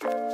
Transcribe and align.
thank 0.00 0.14
you 0.14 0.27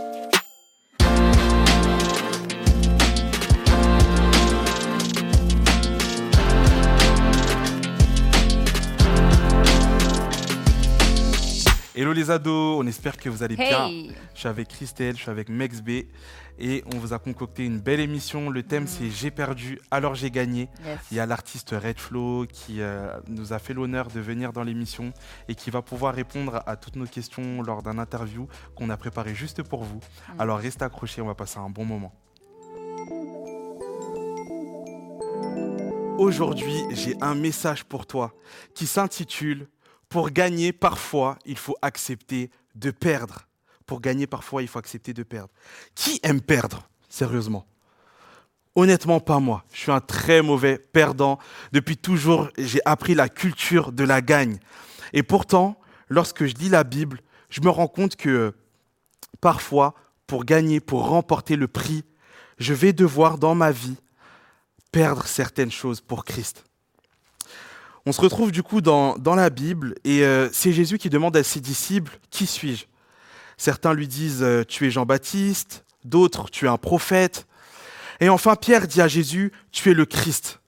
Hello 12.05 12.13
les 12.13 12.31
ados, 12.31 12.77
on 12.79 12.87
espère 12.87 13.17
que 13.17 13.31
vous 13.31 13.43
allez 13.43 13.57
bien. 13.57 13.89
Je 14.35 14.39
suis 14.39 14.47
avec 14.47 14.69
Christelle, 14.69 15.17
je 15.17 15.23
suis 15.23 15.31
avec 15.31 15.49
Mex 15.49 15.81
B 15.81 16.03
et 16.59 16.85
on 16.95 16.99
vous 16.99 17.15
a 17.15 17.19
concocté 17.19 17.65
une 17.65 17.81
belle 17.81 18.01
émission. 18.01 18.51
Le 18.51 18.63
thème 18.63 18.87
c'est 18.87 19.09
J'ai 19.09 19.31
perdu, 19.31 19.81
alors 19.91 20.15
j'ai 20.15 20.31
gagné. 20.31 20.69
Il 21.11 21.17
y 21.17 21.21
a 21.21 21.25
l'artiste 21.25 21.71
Redflow 21.71 22.45
qui 22.45 22.83
euh, 22.83 23.19
nous 23.29 23.55
a 23.55 23.59
fait 23.59 23.73
l'honneur 23.73 24.09
de 24.09 24.21
venir 24.21 24.53
dans 24.53 24.65
l'émission 24.65 25.15
et 25.49 25.55
qui 25.55 25.71
va 25.71 25.81
pouvoir 25.81 26.15
répondre 26.15 26.63
à 26.67 26.77
toutes 26.77 26.97
nos 26.97 27.07
questions 27.07 27.63
lors 27.63 27.83
d'un 27.83 27.97
interview 27.97 28.49
qu'on 28.75 28.91
a 28.91 28.99
préparé 28.99 29.35
juste 29.35 29.63
pour 29.63 29.83
vous. 29.85 30.01
Mm. 30.35 30.41
Alors 30.41 30.59
restez 30.59 30.85
accrochés, 30.85 31.23
on 31.23 31.27
va 31.29 31.35
passer 31.35 31.59
un 31.59 31.71
bon 31.71 31.87
moment. 31.87 32.13
Aujourd'hui, 36.19 36.85
j'ai 36.91 37.17
un 37.23 37.35
message 37.35 37.85
pour 37.85 38.07
toi 38.07 38.35
qui 38.75 38.87
s'intitule 38.87 39.69
pour 40.15 40.31
gagner, 40.31 40.73
parfois, 40.73 41.41
il 41.45 41.59
faut 41.59 41.75
accepter 41.83 42.49
de 42.77 42.93
perdre. 42.93 43.49
Pour 43.85 44.01
gagner, 44.01 44.29
parfois, 44.29 44.63
il 44.63 44.69
faut 44.69 44.79
accepter 44.79 45.13
de 45.13 45.25
perdre. 45.25 45.51
Qui 45.97 46.21
aime 46.23 46.41
perdre, 46.41 46.89
sérieusement? 47.09 47.67
Honnêtement, 48.77 49.19
pas 49.19 49.41
moi. 49.41 49.65
Je 49.73 49.81
suis 49.81 49.91
un 49.91 50.01
très 50.01 50.41
mauvais 50.41 50.79
perdant. 50.79 51.41
Depuis 51.73 51.97
toujours, 51.97 52.49
j'ai 52.57 52.79
appris 52.85 53.17
la 53.17 53.29
culture 53.29 53.91
de 53.91 54.05
la 54.05 54.21
gagne. 54.21 54.61
Et 55.13 55.25
pourtant, 55.25 55.81
lorsque 56.09 56.47
je 56.47 56.55
lis 56.55 56.69
la 56.69 56.85
Bible, 56.85 57.21
je 57.51 57.61
me 57.63 57.69
rends 57.69 57.89
compte 57.89 58.15
que 58.15 58.55
parfois, 59.41 59.97
pour 60.29 60.45
gagner, 60.45 60.79
pour 60.79 61.09
remporter 61.09 61.57
le 61.57 61.67
prix, 61.67 62.05
je 62.59 62.73
vais 62.73 62.93
devoir 62.93 63.37
dans 63.37 63.57
ma 63.57 63.73
vie 63.73 63.97
perdre 64.93 65.27
certaines 65.27 65.73
choses 65.73 66.01
pour 66.01 66.25
Christ. 66.25 66.65
On 68.07 68.13
se 68.13 68.21
retrouve 68.21 68.53
du 68.53 68.63
coup 68.63 68.83
dans, 68.83 69.17
la 69.35 69.49
Bible 69.49 69.95
et 70.05 70.25
euh, 70.25 70.51
c'est 70.53 70.73
Jésus 70.73 70.99
qui 70.99 71.09
demande 71.09 71.37
à 71.37 71.43
ses 71.43 71.61
disciples, 71.61 72.19
Qui 72.31 72.47
suis-je? 72.47 72.85
Certains 73.57 73.95
lui 73.95 74.07
disent, 74.07 74.43
euh, 74.43 74.63
Tu 74.63 74.87
es 74.87 74.91
Jean-Baptiste, 74.91 75.87
d'autres, 76.05 76.51
Tu 76.51 76.67
es 76.67 76.69
un 76.69 76.77
prophète. 76.77 77.47
Et 78.21 78.29
enfin, 78.29 78.57
Pierre 78.57 78.87
dit 78.87 79.01
à 79.01 79.09
Jésus, 79.09 79.53
Tu 79.73 79.91
es 79.91 79.95
le 79.95 80.05
Christ. 80.05 80.61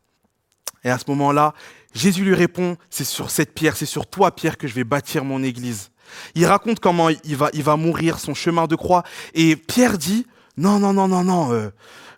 Et 0.82 0.88
à 0.88 0.98
ce 0.98 1.04
moment-là, 1.08 1.52
Jésus 1.92 2.24
lui 2.24 2.34
répond, 2.34 2.78
C'est 2.88 3.04
sur 3.04 3.28
cette 3.28 3.52
pierre, 3.52 3.76
c'est 3.76 3.84
sur 3.84 4.06
toi, 4.06 4.34
Pierre, 4.34 4.56
que 4.56 4.66
je 4.66 4.72
vais 4.72 4.84
bâtir 4.84 5.22
mon 5.22 5.42
église. 5.42 5.90
Il 6.34 6.46
raconte 6.46 6.80
comment 6.80 7.10
il 7.10 7.36
va, 7.36 7.50
il 7.52 7.62
va 7.62 7.76
mourir, 7.76 8.18
son 8.18 8.32
chemin 8.32 8.66
de 8.66 8.76
croix. 8.76 9.02
Et 9.34 9.56
Pierre 9.56 9.98
dit, 9.98 10.26
Non, 10.56 10.78
non, 10.78 10.94
non, 10.94 11.06
non, 11.06 11.22
non, 11.22 11.52
euh, 11.52 11.68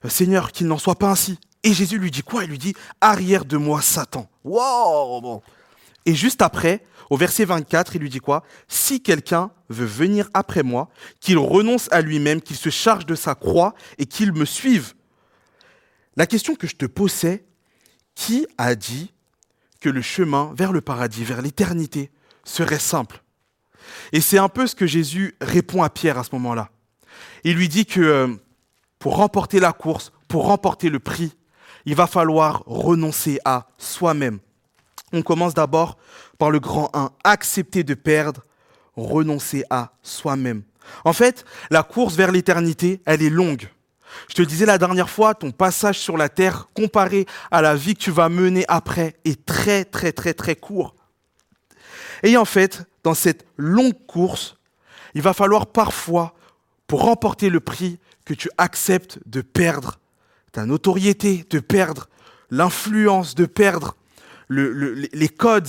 Seigneur, 0.09 0.53
qu'il 0.53 0.69
n'en 0.69 0.79
soit 0.79 0.95
pas 0.95 1.11
ainsi. 1.11 1.41
Et 1.63 1.73
Jésus 1.73 1.99
lui 1.99 2.11
dit 2.11 2.23
quoi? 2.23 2.45
Il 2.45 2.51
lui 2.51 2.59
dit 2.59 2.75
Arrière 3.01 3.45
de 3.45 3.57
moi, 3.57 3.83
Satan. 3.83 4.29
Wow 4.45 5.43
Et 6.07 6.15
juste 6.15 6.43
après, 6.43 6.85
au 7.11 7.17
verset 7.17 7.45
24, 7.45 7.97
il 7.97 8.03
lui 8.03 8.11
dit 8.11 8.21
quoi? 8.21 8.45
Si 8.69 9.01
quelqu'un 9.01 9.51
veut 9.69 9.87
venir 9.87 10.29
après 10.35 10.63
moi, 10.63 10.89
qu'il 11.21 11.39
renonce 11.39 11.89
à 11.91 12.01
lui-même, 12.01 12.41
qu'il 12.41 12.57
se 12.57 12.71
charge 12.71 13.07
de 13.07 13.15
sa 13.15 13.35
croix 13.35 13.75
et 13.99 14.07
qu'il 14.07 14.33
me 14.33 14.45
suive. 14.45 14.95
La 16.17 16.27
question 16.27 16.55
que 16.55 16.67
je 16.67 16.77
te 16.77 16.87
posais, 16.87 17.45
qui 18.15 18.47
a 18.59 18.75
dit 18.75 19.13
que 19.81 19.89
le 19.89 20.03
chemin 20.03 20.53
vers 20.57 20.73
le 20.73 20.81
paradis, 20.81 21.25
vers 21.25 21.43
l'éternité, 21.43 22.11
serait 22.45 22.79
simple? 22.79 23.23
Et 24.13 24.21
c'est 24.21 24.39
un 24.39 24.49
peu 24.49 24.67
ce 24.67 24.75
que 24.75 24.87
Jésus 24.87 25.37
répond 25.41 25.83
à 25.83 25.91
Pierre 25.91 26.19
à 26.19 26.25
ce 26.25 26.31
moment-là. 26.33 26.71
Il 27.45 27.57
lui 27.57 27.69
dit 27.69 27.87
que 27.87 28.01
euh, 28.01 28.29
pour 28.99 29.17
remporter 29.17 29.61
la 29.61 29.73
course, 29.73 30.13
pour 30.27 30.47
remporter 30.47 30.91
le 30.91 30.99
prix, 30.99 31.33
il 31.89 31.95
va 31.95 32.07
falloir 32.07 32.65
renoncer 32.67 33.39
à 33.47 33.67
soi-même. 33.79 34.41
On 35.15 35.23
commence 35.23 35.55
d'abord 35.55 35.97
par 36.37 36.51
le 36.51 36.61
grand 36.61 36.91
1, 36.93 37.13
accepter 37.25 37.83
de 37.83 37.95
perdre, 37.95 38.45
renoncer 38.95 39.65
à 39.71 39.93
soi-même. 40.03 40.65
En 41.07 41.15
fait, 41.15 41.47
la 41.71 41.83
course 41.83 42.15
vers 42.15 42.31
l'éternité, 42.31 43.01
elle 43.07 43.23
est 43.23 43.31
longue. 43.31 43.71
Je 44.29 44.35
te 44.35 44.43
disais 44.43 44.67
la 44.67 44.77
dernière 44.77 45.09
fois, 45.09 45.35
ton 45.35 45.51
passage 45.51 45.99
sur 45.99 46.19
la 46.19 46.29
terre 46.29 46.69
comparé 46.75 47.25
à 47.51 47.63
la 47.63 47.75
vie 47.75 47.95
que 47.95 48.03
tu 48.03 48.11
vas 48.11 48.29
mener 48.29 48.67
après 48.69 49.17
est 49.25 49.47
très 49.47 49.87
très 49.87 50.13
très 50.13 50.35
très 50.35 50.57
court. 50.57 50.95
Et 52.23 52.37
en 52.37 52.45
fait, 52.45 52.85
dans 53.03 53.15
cette 53.15 53.47
longue 53.57 53.97
course, 54.07 54.59
il 55.15 55.23
va 55.23 55.33
falloir 55.33 55.65
parfois, 55.65 56.35
pour 56.87 57.05
remporter 57.05 57.49
le 57.49 57.61
prix, 57.61 57.99
que 58.27 58.35
tu 58.35 58.51
acceptes 58.59 59.21
de 59.25 59.41
perdre 59.41 59.99
ta 60.53 60.67
notoriété, 60.67 61.45
de 61.51 61.61
perdre 61.61 62.09
l'influence, 62.51 63.35
de 63.35 63.47
perdre 63.47 63.97
les 64.49 65.29
codes, 65.29 65.69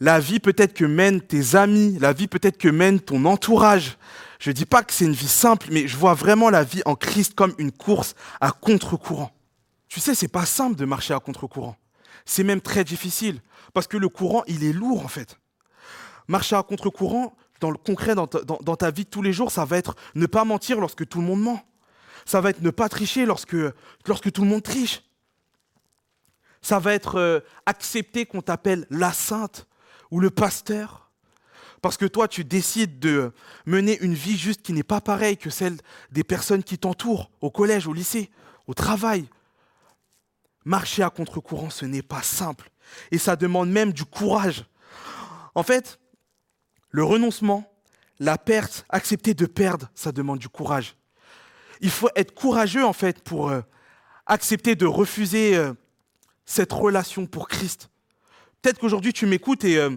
la 0.00 0.18
vie 0.18 0.40
peut-être 0.40 0.74
que 0.74 0.84
mènent 0.84 1.20
tes 1.20 1.54
amis, 1.54 1.98
la 2.00 2.12
vie 2.12 2.26
peut-être 2.26 2.58
que 2.58 2.68
mène 2.68 3.00
ton 3.00 3.24
entourage. 3.24 3.96
Je 4.40 4.50
ne 4.50 4.54
dis 4.54 4.66
pas 4.66 4.82
que 4.82 4.92
c'est 4.92 5.04
une 5.04 5.12
vie 5.12 5.28
simple, 5.28 5.68
mais 5.70 5.86
je 5.86 5.96
vois 5.96 6.14
vraiment 6.14 6.50
la 6.50 6.64
vie 6.64 6.82
en 6.84 6.96
Christ 6.96 7.34
comme 7.34 7.54
une 7.58 7.72
course 7.72 8.14
à 8.40 8.50
contre-courant. 8.50 9.30
Tu 9.88 10.00
sais, 10.00 10.14
c'est 10.14 10.28
pas 10.28 10.44
simple 10.44 10.76
de 10.76 10.84
marcher 10.84 11.14
à 11.14 11.20
contre-courant. 11.20 11.76
C'est 12.26 12.42
même 12.42 12.60
très 12.60 12.84
difficile, 12.84 13.40
parce 13.72 13.86
que 13.86 13.96
le 13.96 14.08
courant, 14.08 14.42
il 14.46 14.64
est 14.64 14.72
lourd 14.72 15.04
en 15.04 15.08
fait. 15.08 15.38
Marcher 16.26 16.56
à 16.56 16.62
contre-courant, 16.62 17.36
dans 17.60 17.70
le 17.70 17.78
concret, 17.78 18.14
dans 18.14 18.26
dans 18.26 18.76
ta 18.76 18.90
vie 18.90 19.04
de 19.04 19.10
tous 19.10 19.22
les 19.22 19.32
jours, 19.32 19.52
ça 19.52 19.64
va 19.64 19.78
être 19.78 19.94
ne 20.14 20.26
pas 20.26 20.44
mentir 20.44 20.80
lorsque 20.80 21.06
tout 21.06 21.20
le 21.20 21.26
monde 21.26 21.40
ment. 21.40 21.62
Ça 22.24 22.40
va 22.40 22.50
être 22.50 22.62
ne 22.62 22.70
pas 22.70 22.88
tricher 22.88 23.26
lorsque, 23.26 23.56
lorsque 24.06 24.32
tout 24.32 24.42
le 24.42 24.48
monde 24.48 24.62
triche. 24.62 25.02
Ça 26.62 26.78
va 26.78 26.94
être 26.94 27.16
euh, 27.16 27.40
accepter 27.66 28.24
qu'on 28.24 28.40
t'appelle 28.40 28.86
la 28.90 29.12
sainte 29.12 29.66
ou 30.10 30.20
le 30.20 30.30
pasteur. 30.30 31.10
Parce 31.82 31.98
que 31.98 32.06
toi, 32.06 32.28
tu 32.28 32.44
décides 32.44 32.98
de 32.98 33.32
mener 33.66 33.98
une 34.00 34.14
vie 34.14 34.38
juste 34.38 34.62
qui 34.62 34.72
n'est 34.72 34.82
pas 34.82 35.02
pareille 35.02 35.36
que 35.36 35.50
celle 35.50 35.76
des 36.12 36.24
personnes 36.24 36.62
qui 36.62 36.78
t'entourent, 36.78 37.30
au 37.42 37.50
collège, 37.50 37.86
au 37.86 37.92
lycée, 37.92 38.30
au 38.66 38.72
travail. 38.72 39.28
Marcher 40.64 41.02
à 41.02 41.10
contre-courant, 41.10 41.68
ce 41.68 41.84
n'est 41.84 42.02
pas 42.02 42.22
simple. 42.22 42.70
Et 43.10 43.18
ça 43.18 43.36
demande 43.36 43.68
même 43.70 43.92
du 43.92 44.06
courage. 44.06 44.64
En 45.54 45.62
fait, 45.62 45.98
le 46.88 47.04
renoncement, 47.04 47.70
la 48.18 48.38
perte, 48.38 48.86
accepter 48.88 49.34
de 49.34 49.44
perdre, 49.44 49.90
ça 49.94 50.10
demande 50.10 50.38
du 50.38 50.48
courage 50.48 50.96
il 51.80 51.90
faut 51.90 52.08
être 52.16 52.34
courageux 52.34 52.84
en 52.84 52.92
fait 52.92 53.22
pour 53.22 53.50
euh, 53.50 53.60
accepter 54.26 54.74
de 54.74 54.86
refuser 54.86 55.56
euh, 55.56 55.72
cette 56.44 56.72
relation 56.72 57.26
pour 57.26 57.48
Christ. 57.48 57.90
Peut-être 58.62 58.78
qu'aujourd'hui 58.78 59.12
tu 59.12 59.26
m'écoutes 59.26 59.64
et 59.64 59.78
euh, 59.78 59.90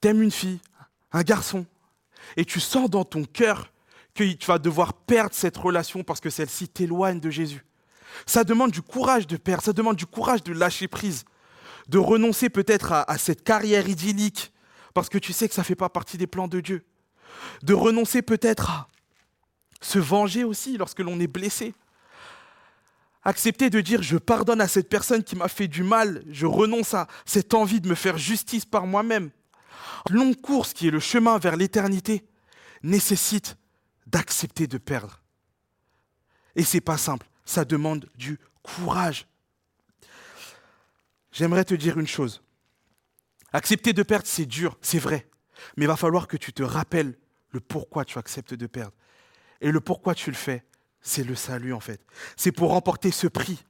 tu 0.00 0.08
aimes 0.08 0.22
une 0.22 0.30
fille, 0.30 0.60
un 1.12 1.22
garçon, 1.22 1.66
et 2.36 2.44
tu 2.44 2.60
sens 2.60 2.88
dans 2.90 3.04
ton 3.04 3.24
cœur 3.24 3.70
que 4.14 4.24
tu 4.24 4.46
vas 4.46 4.58
devoir 4.58 4.92
perdre 4.92 5.34
cette 5.34 5.56
relation 5.56 6.04
parce 6.04 6.20
que 6.20 6.30
celle-ci 6.30 6.68
t'éloigne 6.68 7.20
de 7.20 7.30
Jésus. 7.30 7.64
Ça 8.26 8.44
demande 8.44 8.70
du 8.70 8.80
courage 8.80 9.26
de 9.26 9.36
perdre, 9.36 9.64
ça 9.64 9.72
demande 9.72 9.96
du 9.96 10.06
courage 10.06 10.44
de 10.44 10.52
lâcher 10.52 10.86
prise, 10.86 11.24
de 11.88 11.98
renoncer 11.98 12.48
peut-être 12.48 12.92
à 12.92 13.18
cette 13.18 13.42
carrière 13.42 13.88
idyllique 13.88 14.52
parce 14.94 15.08
que 15.08 15.18
tu 15.18 15.32
sais 15.32 15.48
que 15.48 15.54
ça 15.54 15.62
ne 15.62 15.66
fait 15.66 15.74
pas 15.74 15.88
partie 15.88 16.16
des 16.16 16.28
plans 16.28 16.48
de 16.48 16.60
Dieu. 16.60 16.84
De 17.62 17.74
renoncer 17.74 18.22
peut-être 18.22 18.70
à, 18.70 18.88
se 19.84 19.98
venger 19.98 20.44
aussi 20.44 20.76
lorsque 20.76 21.00
l'on 21.00 21.20
est 21.20 21.26
blessé. 21.26 21.74
Accepter 23.22 23.70
de 23.70 23.80
dire 23.80 24.02
je 24.02 24.16
pardonne 24.16 24.60
à 24.60 24.68
cette 24.68 24.88
personne 24.88 25.22
qui 25.22 25.36
m'a 25.36 25.48
fait 25.48 25.68
du 25.68 25.82
mal, 25.82 26.24
je 26.30 26.46
renonce 26.46 26.94
à 26.94 27.06
cette 27.24 27.54
envie 27.54 27.80
de 27.80 27.88
me 27.88 27.94
faire 27.94 28.18
justice 28.18 28.64
par 28.64 28.86
moi-même. 28.86 29.30
Longue 30.10 30.40
course 30.40 30.72
qui 30.74 30.88
est 30.88 30.90
le 30.90 31.00
chemin 31.00 31.38
vers 31.38 31.56
l'éternité 31.56 32.24
nécessite 32.82 33.56
d'accepter 34.06 34.66
de 34.66 34.78
perdre. 34.78 35.22
Et 36.56 36.62
c'est 36.62 36.82
pas 36.82 36.98
simple, 36.98 37.26
ça 37.44 37.64
demande 37.64 38.08
du 38.16 38.38
courage. 38.62 39.26
J'aimerais 41.32 41.64
te 41.64 41.74
dire 41.74 41.98
une 41.98 42.06
chose. 42.06 42.42
Accepter 43.52 43.92
de 43.92 44.02
perdre, 44.02 44.26
c'est 44.26 44.46
dur, 44.46 44.78
c'est 44.82 44.98
vrai. 44.98 45.28
Mais 45.76 45.84
il 45.84 45.88
va 45.88 45.96
falloir 45.96 46.28
que 46.28 46.36
tu 46.36 46.52
te 46.52 46.62
rappelles 46.62 47.16
le 47.50 47.60
pourquoi 47.60 48.04
tu 48.04 48.18
acceptes 48.18 48.54
de 48.54 48.66
perdre. 48.66 48.92
Et 49.64 49.72
le 49.72 49.80
pourquoi 49.80 50.14
tu 50.14 50.30
le 50.30 50.36
fais, 50.36 50.62
c'est 51.00 51.24
le 51.24 51.34
salut 51.34 51.72
en 51.72 51.80
fait. 51.80 52.04
C'est 52.36 52.52
pour 52.52 52.70
remporter 52.70 53.10
ce 53.10 53.26
prix. 53.26 53.64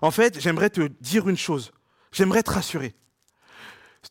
En 0.00 0.12
fait, 0.12 0.38
j'aimerais 0.38 0.70
te 0.70 0.86
dire 1.00 1.28
une 1.28 1.36
chose. 1.36 1.72
J'aimerais 2.12 2.44
te 2.44 2.52
rassurer. 2.52 2.94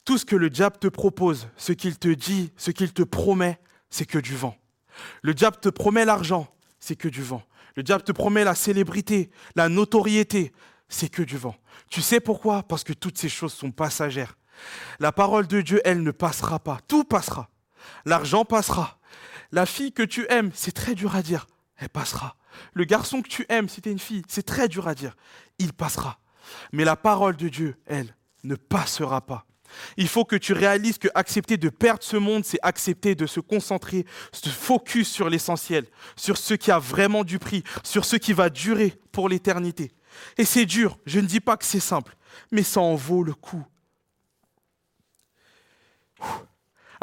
Tout 0.04 0.18
ce 0.18 0.26
que 0.26 0.36
le 0.36 0.50
diable 0.50 0.78
te 0.78 0.90
propose, 0.90 1.48
ce 1.56 1.72
qu'il 1.72 1.98
te 1.98 2.10
dit, 2.10 2.52
ce 2.58 2.70
qu'il 2.70 2.92
te 2.92 3.02
promet, 3.02 3.62
c'est 3.90 4.06
que 4.06 4.20
du 4.20 4.36
vent. 4.36 4.58
Le 5.22 5.34
diable 5.34 5.56
te 5.62 5.70
promet 5.70 6.04
l'argent, 6.04 6.54
c'est 6.82 6.98
que 6.98 7.08
du 7.08 7.24
vent. 7.24 7.44
Le 7.78 7.84
diable 7.84 8.04
te 8.04 8.12
promet 8.12 8.44
la 8.44 8.54
célébrité, 8.54 9.32
la 9.56 9.70
notoriété, 9.70 10.52
c'est 10.90 11.08
que 11.08 11.24
du 11.24 11.38
vent. 11.38 11.56
Tu 11.90 12.02
sais 12.02 12.20
pourquoi? 12.20 12.64
Parce 12.64 12.84
que 12.84 12.92
toutes 12.92 13.18
ces 13.18 13.30
choses 13.30 13.54
sont 13.54 13.72
passagères. 13.72 14.38
La 15.00 15.14
parole 15.14 15.48
de 15.48 15.62
Dieu, 15.62 15.82
elle 15.86 16.04
ne 16.04 16.12
passera 16.12 16.60
pas. 16.60 16.80
Tout 16.90 17.06
passera. 17.06 17.50
L'argent 18.04 18.44
passera. 18.44 19.00
La 19.52 19.66
fille 19.66 19.92
que 19.92 20.04
tu 20.04 20.26
aimes, 20.30 20.52
c'est 20.54 20.72
très 20.72 20.96
dur 20.96 21.16
à 21.16 21.22
dire. 21.22 21.48
Elle 21.78 21.90
passera. 21.90 22.36
Le 22.74 22.86
garçon 22.86 23.22
que 23.22 23.28
tu 23.28 23.46
aimes, 23.50 23.70
si 23.70 23.82
tu 23.82 23.90
es 23.90 23.92
une 23.92 24.00
fille, 24.00 24.24
c'est 24.28 24.46
très 24.46 24.68
dur 24.68 24.88
à 24.88 24.96
dire. 24.96 25.16
Il 25.60 25.74
passera. 25.74 26.20
Mais 26.72 26.86
la 26.86 26.96
parole 26.96 27.36
de 27.36 27.50
Dieu, 27.50 27.76
elle, 27.86 28.16
ne 28.44 28.56
passera 28.56 29.22
pas. 29.22 29.46
Il 29.98 30.08
faut 30.08 30.26
que 30.26 30.36
tu 30.36 30.54
réalises 30.54 30.98
que 30.98 31.08
accepter 31.16 31.58
de 31.58 31.70
perdre 31.70 32.04
ce 32.04 32.18
monde, 32.18 32.46
c'est 32.46 32.60
accepter 32.62 33.16
de 33.16 33.26
se 33.26 33.40
concentrer, 33.40 34.06
se 34.32 34.50
focus 34.50 35.10
sur 35.10 35.30
l'essentiel, 35.30 35.86
sur 36.16 36.38
ce 36.38 36.54
qui 36.54 36.72
a 36.72 36.80
vraiment 36.80 37.24
du 37.24 37.40
prix, 37.40 37.64
sur 37.84 38.06
ce 38.06 38.16
qui 38.16 38.32
va 38.32 38.50
durer 38.50 38.94
pour 39.12 39.28
l'éternité. 39.28 39.92
Et 40.38 40.46
c'est 40.46 40.66
dur, 40.66 40.98
je 41.06 41.20
ne 41.20 41.26
dis 41.26 41.42
pas 41.42 41.58
que 41.58 41.66
c'est 41.66 41.80
simple, 41.80 42.16
mais 42.52 42.64
ça 42.64 42.80
en 42.80 42.96
vaut 42.96 43.24
le 43.24 43.34
coup. 43.34 43.66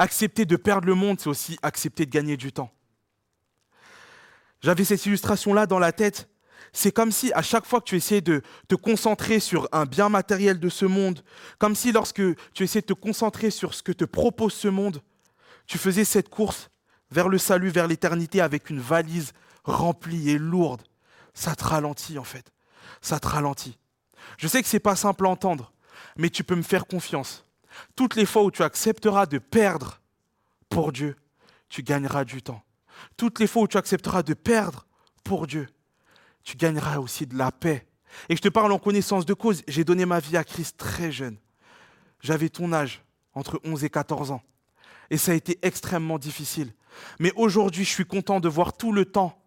Accepter 0.03 0.47
de 0.47 0.57
perdre 0.57 0.89
le 0.89 0.97
monde, 0.97 1.21
c'est 1.21 1.29
aussi 1.29 1.57
accepter 1.63 2.07
de 2.07 2.11
gagner 2.11 2.37
du 2.37 2.53
temps. 2.53 2.73
J'avais 4.61 4.85
cette 4.85 5.07
illustration-là 5.07 5.67
dans 5.67 5.79
la 5.79 5.93
tête 5.93 6.29
c'est 6.73 6.91
comme 6.91 7.13
si 7.13 7.33
à 7.35 7.43
chaque 7.43 7.67
fois 7.67 7.81
que 7.81 7.85
tu 7.85 7.97
essayais 7.97 8.23
de 8.23 8.43
te 8.67 8.75
concentrer 8.75 9.41
sur 9.41 9.69
un 9.73 9.85
bien 9.85 10.09
matériel 10.09 10.59
de 10.59 10.71
ce 10.71 10.87
monde, 10.87 11.23
comme 11.59 11.77
si 11.77 11.93
lorsque 11.93 12.23
tu 12.55 12.65
essayais 12.65 12.81
de 12.81 12.87
te 12.87 12.93
concentrer 12.95 13.51
sur 13.51 13.75
ce 13.75 13.83
que 13.83 13.93
te 13.93 14.07
propose 14.07 14.55
ce 14.55 14.69
monde, 14.69 15.03
tu 15.67 15.77
faisais 15.77 16.05
cette 16.05 16.31
course 16.31 16.71
vers 17.11 17.29
le 17.29 17.37
salut, 17.37 17.69
vers 17.69 17.87
l'éternité 17.87 18.41
avec 18.41 18.71
une 18.71 18.81
valise 18.81 19.35
remplie 19.65 20.31
et 20.31 20.39
lourde. 20.39 20.83
Ça 21.35 21.55
te 21.55 21.65
ralentit 21.65 22.19
en 22.19 22.25
fait. 22.25 22.51
Ça 23.03 23.21
te 23.21 23.29
ralentit. 23.29 23.79
Je 24.39 24.49
sais 24.49 24.63
que 24.63 24.69
ce 24.69 24.77
n'est 24.77 24.81
pas 24.81 24.97
simple 24.97 25.27
à 25.27 25.29
entendre, 25.29 25.73
mais 26.17 26.31
tu 26.31 26.43
peux 26.43 26.57
me 26.57 26.63
faire 26.63 26.87
confiance. 26.87 27.45
Toutes 27.97 28.17
les 28.17 28.27
fois 28.27 28.43
où 28.43 28.51
tu 28.51 28.63
accepteras 28.63 29.27
de 29.27 29.39
perdre 29.39 30.01
pour 30.69 30.93
Dieu, 30.93 31.17
tu 31.69 31.83
gagneras 31.83 32.25
du 32.25 32.43
temps. 32.43 32.63
Toutes 33.17 33.41
les 33.41 33.47
fois 33.47 33.63
où 33.63 33.69
tu 33.69 33.77
accepteras 33.77 34.23
de 34.23 34.35
perdre 34.35 34.87
pour 35.25 35.47
Dieu, 35.47 35.69
tu 36.45 36.57
gagneras 36.57 36.99
aussi 36.99 37.27
de 37.27 37.37
la 37.37 37.53
paix. 37.53 37.87
Et 38.29 38.37
je 38.37 38.43
te 38.43 38.49
parle 38.49 38.73
en 38.73 38.79
connaissance 38.79 39.25
de 39.25 39.35
cause. 39.35 39.63
J'ai 39.69 39.85
donné 39.85 40.05
ma 40.05 40.21
vie 40.21 40.37
à 40.37 40.45
Christ 40.45 40.77
très 40.77 41.11
jeune. 41.11 41.37
J'avais 42.21 42.49
ton 42.49 42.73
âge, 42.73 43.03
entre 43.35 43.61
11 43.65 43.85
et 43.85 43.91
14 43.91 44.31
ans. 44.31 44.43
Et 45.11 45.17
ça 45.17 45.33
a 45.33 45.35
été 45.35 45.59
extrêmement 45.63 46.19
difficile. 46.19 46.73
Mais 47.19 47.33
aujourd'hui, 47.37 47.85
je 47.85 47.91
suis 47.91 48.05
content 48.05 48.41
de 48.41 48.49
voir 48.49 48.77
tout 48.77 48.93
le 48.93 49.05
temps 49.05 49.39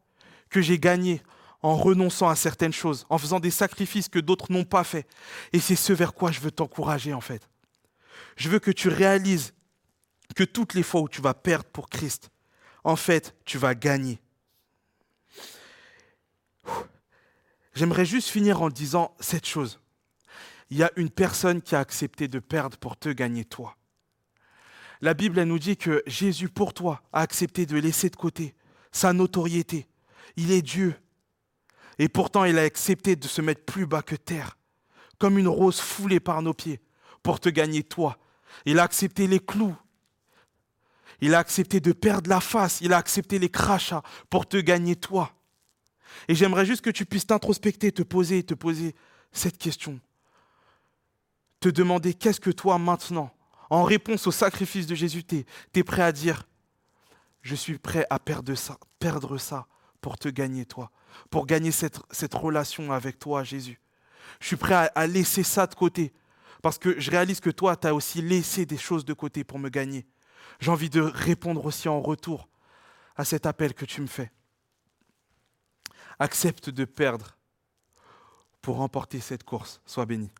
que 0.50 0.62
j'ai 0.62 0.80
gagné 0.80 1.22
en 1.62 1.76
renonçant 1.76 2.30
à 2.30 2.36
certaines 2.36 2.74
choses, 2.74 3.06
en 3.10 3.18
faisant 3.18 3.40
des 3.40 3.52
sacrifices 3.52 4.10
que 4.10 4.20
d'autres 4.20 4.52
n'ont 4.52 4.66
pas 4.66 4.84
faits. 4.84 5.08
Et 5.54 5.60
c'est 5.60 5.76
ce 5.76 5.94
vers 5.94 6.14
quoi 6.14 6.32
je 6.32 6.40
veux 6.40 6.52
t'encourager 6.52 7.14
en 7.14 7.22
fait. 7.22 7.50
Je 8.36 8.50
veux 8.50 8.60
que 8.60 8.72
tu 8.72 8.90
réalises 8.90 9.54
que 10.36 10.44
toutes 10.44 10.74
les 10.74 10.84
fois 10.84 11.02
où 11.02 11.10
tu 11.10 11.22
vas 11.22 11.34
perdre 11.34 11.66
pour 11.66 11.90
Christ, 11.90 12.30
en 12.84 12.96
fait, 12.96 13.36
tu 13.46 13.58
vas 13.58 13.76
gagner. 13.76 14.20
J'aimerais 17.74 18.06
juste 18.06 18.30
finir 18.30 18.62
en 18.62 18.70
disant 18.70 19.16
cette 19.20 19.46
chose. 19.46 19.80
Il 20.70 20.78
y 20.78 20.84
a 20.84 20.92
une 20.96 21.10
personne 21.10 21.62
qui 21.62 21.76
a 21.76 21.80
accepté 21.80 22.28
de 22.28 22.40
perdre 22.40 22.78
pour 22.78 22.98
te 22.98 23.10
gagner 23.10 23.46
toi. 23.46 23.78
La 25.02 25.14
Bible 25.14 25.44
nous 25.44 25.60
dit 25.60 25.78
que 25.78 26.02
Jésus 26.08 26.50
pour 26.50 26.74
toi 26.74 27.02
a 27.12 27.22
accepté 27.22 27.66
de 27.66 27.78
laisser 27.78 28.10
de 28.10 28.16
côté 28.16 28.56
sa 28.92 29.14
notoriété. 29.14 29.88
Il 30.38 30.52
est 30.52 30.62
Dieu. 30.62 30.96
Et 32.00 32.10
pourtant 32.10 32.46
il 32.46 32.58
a 32.58 32.64
accepté 32.64 33.16
de 33.16 33.28
se 33.28 33.42
mettre 33.42 33.64
plus 33.66 33.86
bas 33.86 34.02
que 34.02 34.16
terre, 34.16 34.58
comme 35.18 35.38
une 35.38 35.48
rose 35.48 35.80
foulée 35.80 36.20
par 36.20 36.42
nos 36.42 36.54
pieds, 36.54 36.82
pour 37.24 37.40
te 37.40 37.50
gagner 37.50 37.84
toi. 37.84 38.18
Il 38.66 38.80
a 38.80 38.84
accepté 38.84 39.28
les 39.28 39.40
clous. 39.40 39.76
Il 41.22 41.34
a 41.34 41.40
accepté 41.40 41.80
de 41.80 41.92
perdre 41.92 42.30
la 42.30 42.40
face. 42.40 42.82
Il 42.82 42.94
a 42.94 42.98
accepté 42.98 43.40
les 43.40 43.50
crachats 43.50 44.04
pour 44.30 44.48
te 44.48 44.58
gagner 44.58 44.96
toi. 44.96 45.32
Et 46.28 46.36
j'aimerais 46.36 46.66
juste 46.66 46.82
que 46.82 46.90
tu 46.90 47.06
puisses 47.06 47.28
t'introspecter, 47.28 47.92
te 47.92 48.04
poser, 48.04 48.44
te 48.44 48.54
poser 48.54 48.96
cette 49.32 49.58
question. 49.58 50.00
Te 51.60 51.70
demander 51.70 52.14
qu'est-ce 52.14 52.40
que 52.40 52.52
toi 52.52 52.78
maintenant, 52.78 53.32
en 53.70 53.84
réponse 53.84 54.28
au 54.28 54.32
sacrifice 54.32 54.88
de 54.88 54.96
Jésus, 54.96 55.24
tu 55.24 55.46
es, 55.74 55.84
prêt 55.84 56.04
à 56.04 56.12
dire, 56.12 56.48
je 57.42 57.56
suis 57.56 57.78
prêt 57.78 58.06
à 58.10 58.20
perdre 58.20 58.56
ça, 58.56 58.78
perdre 59.00 59.38
ça 59.38 59.68
pour 60.02 60.18
te 60.18 60.30
gagner 60.30 60.66
toi, 60.66 60.92
pour 61.30 61.46
gagner 61.46 61.72
cette, 61.72 62.00
relation 62.34 62.92
avec 62.92 63.20
toi, 63.20 63.44
Jésus. 63.44 63.80
Je 64.40 64.48
suis 64.48 64.56
prêt 64.56 64.90
à 64.94 65.08
laisser 65.08 65.44
ça 65.44 65.68
de 65.68 65.76
côté, 65.76 66.14
parce 66.66 66.80
que 66.80 67.00
je 67.00 67.12
réalise 67.12 67.42
que 67.42 67.52
toi, 67.52 67.76
tu 67.76 67.86
as 67.86 67.94
aussi 67.94 68.24
laissé 68.24 68.66
des 68.66 68.80
choses 68.80 69.06
de 69.06 69.14
côté 69.14 69.44
pour 69.44 69.60
me 69.60 69.70
gagner. 69.70 70.04
J'ai 70.60 70.72
envie 70.72 70.90
de 70.90 71.00
répondre 71.00 71.64
aussi 71.64 71.88
en 71.88 72.02
retour 72.02 72.50
à 73.16 73.24
cet 73.24 73.46
appel 73.46 73.76
que 73.76 73.86
tu 73.86 74.02
me 74.02 74.08
fais 74.08 74.32
accepte 76.18 76.72
de 76.72 76.84
perdre 76.86 77.38
pour 78.64 78.78
remporter 78.78 79.20
cette 79.20 79.44
course. 79.44 79.80
Sois 79.86 80.08
béni. 80.08 80.32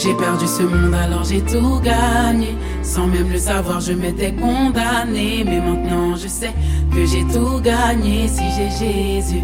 J'ai 0.00 0.14
perdu 0.14 0.46
ce 0.46 0.62
monde 0.62 0.94
alors 0.94 1.24
j'ai 1.24 1.40
tout 1.40 1.80
gagné. 1.80 2.54
Sans 2.84 3.08
même 3.08 3.32
le 3.32 3.38
savoir, 3.38 3.80
je 3.80 3.92
m'étais 3.92 4.32
condamné. 4.32 5.42
Mais 5.44 5.58
maintenant 5.58 6.14
je 6.14 6.28
sais 6.28 6.52
que 6.94 7.04
j'ai 7.04 7.24
tout 7.24 7.60
gagné 7.60 8.28
si 8.28 8.44
j'ai 8.56 8.70
Jésus. 8.70 9.42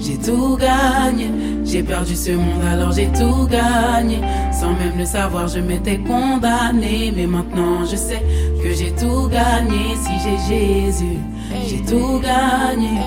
J'ai 0.00 0.18
tout 0.18 0.56
gagné, 0.56 1.30
j'ai 1.64 1.84
perdu 1.84 2.16
ce 2.16 2.32
monde 2.32 2.64
alors 2.68 2.90
j'ai 2.90 3.06
tout 3.12 3.46
gagné. 3.46 4.18
Sans 4.52 4.72
même 4.72 4.98
le 4.98 5.06
savoir, 5.06 5.46
je 5.46 5.60
m'étais 5.60 5.98
condamné. 5.98 7.12
Mais 7.14 7.28
maintenant 7.28 7.86
je 7.88 7.94
sais 7.94 8.24
que 8.60 8.74
j'ai 8.74 8.90
tout 8.90 9.28
gagné. 9.28 9.94
Si 10.02 10.14
j'ai 10.24 10.38
Jésus, 10.48 11.18
j'ai 11.68 11.80
tout 11.84 12.18
gagné. 12.18 12.98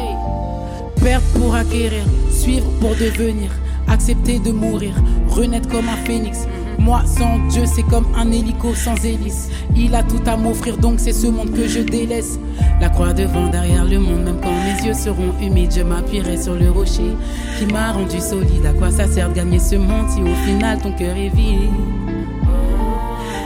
Perdre 1.03 1.25
pour 1.33 1.55
acquérir, 1.55 2.05
suivre 2.31 2.67
pour 2.79 2.91
devenir, 2.91 3.51
accepter 3.89 4.39
de 4.39 4.53
mourir, 4.53 4.93
renaître 5.27 5.67
comme 5.67 5.89
un 5.89 5.97
phénix. 5.97 6.47
Moi 6.79 7.01
sans 7.05 7.39
Dieu 7.49 7.63
c'est 7.65 7.83
comme 7.83 8.05
un 8.15 8.31
hélico 8.31 8.73
sans 8.75 8.95
hélice. 9.03 9.49
Il 9.75 9.95
a 9.95 10.03
tout 10.03 10.21
à 10.25 10.37
m'offrir 10.37 10.77
donc 10.77 10.99
c'est 10.99 11.13
ce 11.13 11.27
monde 11.27 11.51
que 11.51 11.67
je 11.67 11.79
délaisse. 11.79 12.39
La 12.79 12.89
croix 12.89 13.13
devant 13.13 13.47
derrière 13.47 13.85
le 13.85 13.99
monde 13.99 14.23
même 14.23 14.39
quand 14.41 14.51
mes 14.51 14.87
yeux 14.87 14.93
seront 14.93 15.33
humides 15.41 15.73
Je 15.75 15.81
m'appuierai 15.81 16.37
sur 16.41 16.55
le 16.55 16.69
rocher 16.69 17.15
qui 17.57 17.65
m'a 17.71 17.91
rendu 17.91 18.19
solide. 18.19 18.65
À 18.65 18.73
quoi 18.73 18.91
ça 18.91 19.07
sert 19.07 19.29
de 19.29 19.35
gagner 19.35 19.59
ce 19.59 19.75
monde 19.75 20.09
si 20.09 20.21
au 20.21 20.35
final 20.45 20.79
ton 20.79 20.91
cœur 20.91 21.15
est 21.15 21.29
vide? 21.29 21.71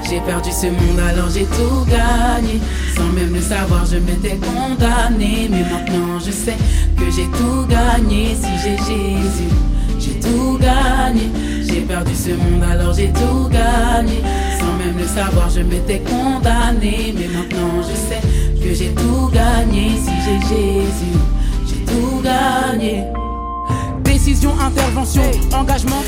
J'ai 0.09 0.19
perdu 0.21 0.49
ce 0.51 0.65
monde 0.67 0.99
alors 1.07 1.29
j'ai 1.29 1.45
tout 1.45 1.85
gagné. 1.87 2.59
Sans 2.95 3.07
même 3.13 3.33
le 3.33 3.41
savoir 3.41 3.85
je 3.85 3.97
m'étais 3.97 4.37
condamné. 4.37 5.47
Mais 5.49 5.63
maintenant 5.63 6.19
je 6.19 6.31
sais 6.31 6.57
que 6.97 7.05
j'ai 7.11 7.27
tout 7.27 7.65
gagné. 7.69 8.35
Si 8.35 8.49
j'ai 8.63 8.77
Jésus 8.77 9.53
j'ai 9.99 10.19
tout 10.19 10.57
gagné 10.59 11.29
j'ai 11.71 11.81
perdu 11.81 12.15
ce 12.15 12.31
monde 12.31 12.63
alors 12.63 12.93
j'ai 12.93 13.11
tout 13.13 13.47
gagné. 13.49 14.21
Sans 14.59 14.73
même 14.73 14.97
le 14.97 15.05
savoir, 15.05 15.49
je 15.49 15.61
m'étais 15.61 15.99
condamné. 15.99 17.13
Mais 17.17 17.27
maintenant 17.27 17.81
je 17.81 17.95
sais 17.95 18.21
que 18.61 18.73
j'ai 18.73 18.89
tout 18.89 19.29
gagné. 19.31 19.91
Si 20.03 20.11
j'ai 20.25 20.39
Jésus, 20.47 21.19
j'ai 21.67 21.85
tout 21.85 22.21
gagné. 22.23 23.03
Décision, 24.03 24.51
intervention, 24.59 25.23
engagement. 25.53 26.01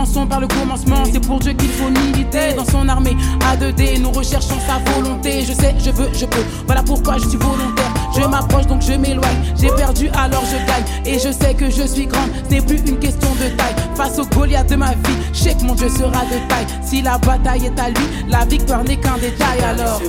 Commençons 0.00 0.26
par 0.26 0.40
le 0.40 0.46
commencement, 0.46 1.02
c'est 1.12 1.20
pour 1.20 1.40
Dieu 1.40 1.52
qu'il 1.52 1.68
faut 1.68 1.90
militer. 1.90 2.54
Dans 2.56 2.64
son 2.64 2.88
armée, 2.88 3.14
A2D, 3.52 4.00
nous 4.00 4.10
recherchons 4.10 4.56
sa 4.66 4.78
volonté. 4.92 5.42
Je 5.42 5.52
sais, 5.52 5.74
je 5.78 5.90
veux, 5.90 6.08
je 6.14 6.24
peux. 6.24 6.42
Voilà 6.64 6.82
pourquoi 6.82 7.18
je 7.18 7.28
suis 7.28 7.36
volontaire. 7.36 7.92
Je 8.16 8.26
m'approche 8.26 8.66
donc 8.66 8.80
je 8.80 8.94
m'éloigne. 8.94 9.42
J'ai 9.60 9.68
perdu 9.68 10.08
alors 10.14 10.42
je 10.46 10.56
gagne. 10.56 10.84
Et 11.04 11.18
je 11.18 11.30
sais 11.30 11.52
que 11.52 11.68
je 11.68 11.86
suis 11.86 12.06
grande, 12.06 12.30
ce 12.48 12.54
n'est 12.54 12.62
plus 12.62 12.78
une 12.78 12.98
question 12.98 13.28
de 13.34 13.54
taille. 13.58 13.74
Face 13.94 14.18
au 14.18 14.24
Goliath 14.24 14.70
de 14.70 14.76
ma 14.76 14.92
vie, 14.92 15.18
je 15.34 15.38
sais 15.38 15.54
que 15.54 15.64
mon 15.64 15.74
Dieu 15.74 15.90
sera 15.90 16.24
de 16.24 16.48
taille. 16.48 16.66
Si 16.82 17.02
la 17.02 17.18
bataille 17.18 17.66
est 17.66 17.78
à 17.78 17.90
lui, 17.90 18.06
la 18.26 18.46
victoire 18.46 18.82
n'est 18.82 18.96
qu'un 18.96 19.18
détail 19.18 19.60
alors. 19.60 20.00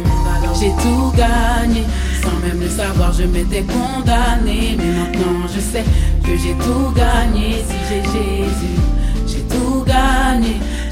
J'ai 0.57 0.69
tout 0.69 1.11
gagné. 1.17 1.83
Sans 2.23 2.47
même 2.47 2.61
le 2.61 2.69
savoir, 2.69 3.11
je 3.11 3.23
m'étais 3.23 3.63
condamné. 3.63 4.77
Mais 4.77 4.85
maintenant 4.85 5.49
je 5.53 5.59
sais 5.59 5.83
que 6.23 6.37
j'ai 6.37 6.53
tout 6.53 6.93
gagné. 6.95 7.61
Si 7.67 7.75
j'ai 7.89 8.03
Jésus, 8.03 8.79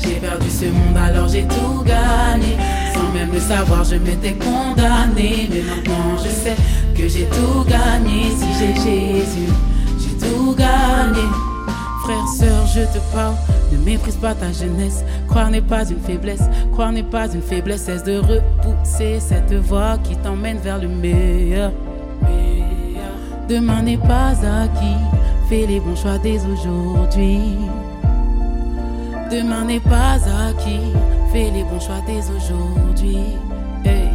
J'ai 0.04 0.16
perdu 0.16 0.50
ce 0.50 0.66
monde 0.66 0.98
alors 0.98 1.28
j'ai 1.28 1.44
tout 1.44 1.84
gagné. 1.86 2.58
Sans 2.94 3.12
même 3.14 3.32
le 3.32 3.40
savoir, 3.40 3.84
je 3.84 3.96
m'étais 3.96 4.34
condamné. 4.34 5.50
Mais 5.50 5.62
maintenant 5.62 6.18
je 6.18 6.30
sais 6.30 6.56
que 6.96 7.08
j'ai 7.08 7.26
tout 7.26 7.64
gagné. 7.68 8.32
Si 8.32 8.48
j'ai 8.60 8.74
Jésus, 8.76 9.52
j'ai 10.00 10.28
tout 10.28 10.56
gagné. 10.56 11.26
Frère, 12.04 12.28
sœur, 12.28 12.66
je 12.68 12.82
te 12.82 13.00
parle. 13.14 13.36
Ne 13.72 13.78
méprise 13.78 14.16
pas 14.16 14.34
ta 14.34 14.52
jeunesse. 14.52 15.04
Croire 15.28 15.50
n'est 15.52 15.62
pas 15.62 15.88
une 15.90 16.00
faiblesse. 16.00 16.44
Croire 16.72 16.92
n'est 16.92 17.04
pas 17.04 17.32
une 17.32 17.42
faiblesse. 17.42 17.84
Cesse 17.84 18.04
de 18.04 18.18
repousser 18.18 19.20
cette 19.20 19.54
voie 19.54 19.98
qui 20.04 20.16
t'emmène 20.18 20.58
vers 20.58 20.80
le 20.80 20.88
meilleur. 20.88 21.72
Demain 23.48 23.82
n'est 23.82 23.98
pas 23.98 24.30
acquis. 24.30 24.98
fais 25.50 25.66
les 25.66 25.80
bons 25.80 25.96
choix 25.96 26.20
dès 26.20 26.38
aujourd'hui. 26.46 27.58
Demain 29.32 29.66
n'est 29.66 29.80
pas 29.80 30.16
acquis, 30.48 30.92
fais 31.32 31.52
les 31.52 31.64
bons 31.64 31.80
choix 31.80 32.02
dès 32.08 32.20
aujourd'hui. 32.36 33.38
Hey. 33.86 34.10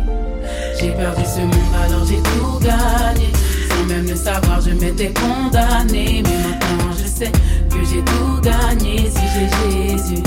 J'ai 0.81 0.91
perdu 0.91 1.23
ce 1.25 1.41
monde 1.41 1.75
alors 1.85 2.05
j'ai 2.05 2.17
tout 2.17 2.59
gagné. 2.59 3.31
Sans 3.69 3.85
même 3.87 4.09
le 4.09 4.17
savoir, 4.17 4.61
je 4.61 4.71
m'étais 4.71 5.13
condamné. 5.13 6.21
Mais 6.25 6.39
maintenant 6.49 6.93
je 6.99 7.07
sais 7.07 7.31
que 7.71 7.85
j'ai 7.89 8.03
tout 8.03 8.41
gagné. 8.43 9.09
Si 9.09 9.23
j'ai 9.35 9.97
Jésus, 9.97 10.23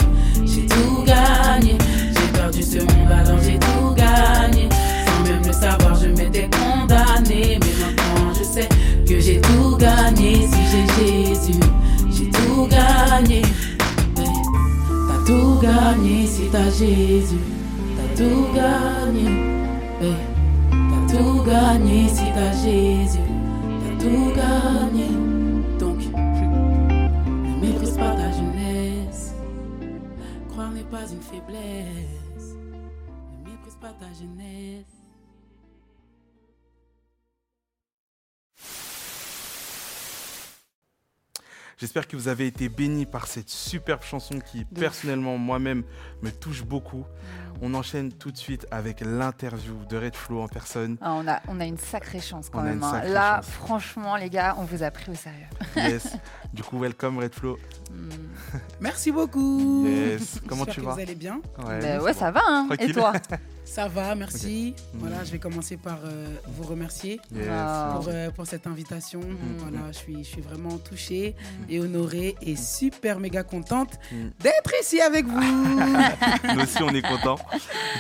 tout 15.57 15.65
gagné 15.65 16.27
si 16.27 16.49
t'as 16.51 16.69
Jésus. 16.69 17.39
T'as 17.95 18.15
tout 18.15 18.53
gagné. 18.53 19.27
Hey. 20.01 20.15
T'as 20.69 21.17
tout 21.17 21.43
gagné 21.43 22.07
si 22.07 22.25
t'as 22.33 22.51
Jésus. 22.63 23.19
T'as 23.81 24.03
tout 24.03 24.33
gagné. 24.35 25.07
Donc, 25.79 25.99
ne 26.13 27.59
méprise 27.59 27.97
pas 27.97 28.15
ta 28.15 28.31
jeunesse. 28.31 29.33
Croire 30.49 30.71
n'est 30.71 30.83
pas 30.83 31.07
une 31.11 31.21
faiblesse. 31.21 32.55
Ne 33.43 33.51
méprise 33.51 33.77
pas 33.81 33.93
ta 33.99 34.07
jeunesse. 34.13 34.96
J'espère 41.79 42.07
que 42.07 42.15
vous 42.17 42.27
avez 42.27 42.47
été 42.47 42.69
bénis 42.69 43.05
par 43.05 43.27
cette 43.27 43.49
superbe 43.49 44.01
chanson 44.01 44.39
qui, 44.39 44.65
personnellement, 44.65 45.37
moi-même, 45.37 45.83
me 46.23 46.31
touche 46.31 46.63
beaucoup. 46.63 47.05
On 47.61 47.73
enchaîne 47.75 48.11
tout 48.11 48.31
de 48.31 48.37
suite 48.37 48.65
avec 48.71 49.01
l'interview 49.01 49.75
de 49.87 49.97
Red 49.97 50.15
Flow 50.15 50.41
en 50.41 50.47
personne. 50.47 50.97
Ah, 51.01 51.13
on, 51.13 51.27
a, 51.27 51.39
on 51.47 51.59
a 51.59 51.65
une 51.65 51.77
sacrée 51.77 52.19
chance 52.19 52.49
quand 52.49 52.59
On 52.59 52.63
même. 52.63 52.83
hein. 52.83 53.03
Là, 53.05 53.37
chance. 53.37 53.49
franchement, 53.51 54.15
les 54.15 54.29
gars, 54.29 54.55
on 54.59 54.63
vous 54.63 54.81
a 54.81 54.89
pris 54.89 55.11
au 55.11 55.15
sérieux. 55.15 55.45
Yes. 55.75 56.15
du 56.53 56.63
coup, 56.63 56.79
welcome 56.79 57.19
Red 57.19 57.33
Flow. 57.33 57.57
Hmm. 57.91 58.09
Merci 58.79 59.11
beaucoup. 59.11 59.85
Yes. 59.87 60.39
Comment 60.47 60.65
J'espère 60.65 60.73
tu 60.75 60.81
que 60.81 60.85
vas 60.87 60.93
vous 60.95 60.99
allez 60.99 61.15
bien 61.15 61.41
Ouais, 61.63 61.97
nous, 61.97 62.03
ouais, 62.03 62.13
ça 62.13 62.31
va. 62.31 62.41
Hein. 62.47 62.69
Et 62.79 62.91
toi 62.91 63.13
Ça 63.65 63.89
va, 63.89 64.15
merci. 64.15 64.73
Ok. 64.77 64.83
Voilà, 64.93 65.25
je 65.25 65.31
vais 65.33 65.39
commencer 65.39 65.75
par 65.75 65.99
euh, 66.05 66.25
vous 66.47 66.63
remercier 66.63 67.19
Yes. 67.35 67.47
Pour, 67.91 68.05
euh, 68.07 68.31
pour 68.31 68.47
cette 68.47 68.65
invitation. 68.65 69.19
Mm. 69.19 69.57
Voilà, 69.57 69.79
je 69.91 69.97
suis, 69.97 70.17
je 70.23 70.29
suis 70.29 70.41
vraiment 70.41 70.77
touchée 70.77 71.35
et 71.69 71.79
honorée 71.79 72.35
et 72.41 72.55
super 72.55 73.19
méga 73.19 73.43
contente 73.43 73.99
Mm. 74.11 74.29
d'être 74.39 74.71
ici 74.81 75.01
avec 75.01 75.25
vous. 75.25 75.39
Nous 76.55 76.61
aussi, 76.61 76.81
on 76.83 76.89
est 76.89 77.01
contents. 77.01 77.37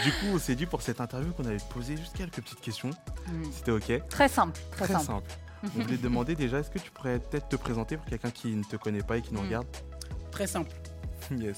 Du 0.03 0.11
coup, 0.11 0.27
on 0.33 0.39
s'est 0.39 0.55
dit 0.55 0.65
pour 0.65 0.81
cette 0.81 1.01
interview 1.01 1.31
qu'on 1.33 1.45
allait 1.45 1.57
te 1.57 1.73
poser 1.73 1.97
juste 1.97 2.15
quelques 2.15 2.41
petites 2.41 2.61
questions. 2.61 2.89
Hmm. 3.27 3.43
C'était 3.51 3.71
OK 3.71 4.07
Très 4.09 4.27
simple, 4.29 4.59
très, 4.71 4.85
Très 4.85 4.93
simple. 4.93 5.05
simple. 5.05 5.31
On 5.63 5.81
voulait 5.81 5.97
te 5.97 6.03
demander 6.03 6.35
déjà, 6.35 6.59
est-ce 6.59 6.69
que 6.69 6.79
tu 6.79 6.91
pourrais 6.91 7.19
peut-être 7.19 7.49
te 7.49 7.55
présenter 7.55 7.97
pour 7.97 8.05
quelqu'un 8.05 8.29
qui 8.31 8.49
ne 8.55 8.63
te 8.63 8.75
connaît 8.75 9.01
pas 9.03 9.17
et 9.17 9.21
qui 9.21 9.33
nous 9.33 9.41
Mm. 9.41 9.45
regarde? 9.45 9.67
Très 10.31 10.47
simple. 10.47 10.71
Yes. 11.37 11.57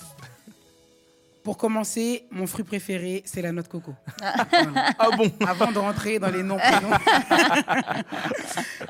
Pour 1.50 1.58
commencer, 1.58 2.28
mon 2.30 2.46
fruit 2.46 2.64
préféré, 2.64 3.24
c'est 3.26 3.42
la 3.42 3.52
noix 3.52 3.64
de 3.64 3.68
coco. 3.68 3.96
Voilà. 4.22 4.94
Ah 5.00 5.10
bon 5.18 5.32
Avant 5.48 5.72
de 5.72 5.80
rentrer 5.80 6.20
dans 6.20 6.30
les 6.30 6.44
noms 6.44 6.60
prénoms. 6.60 6.92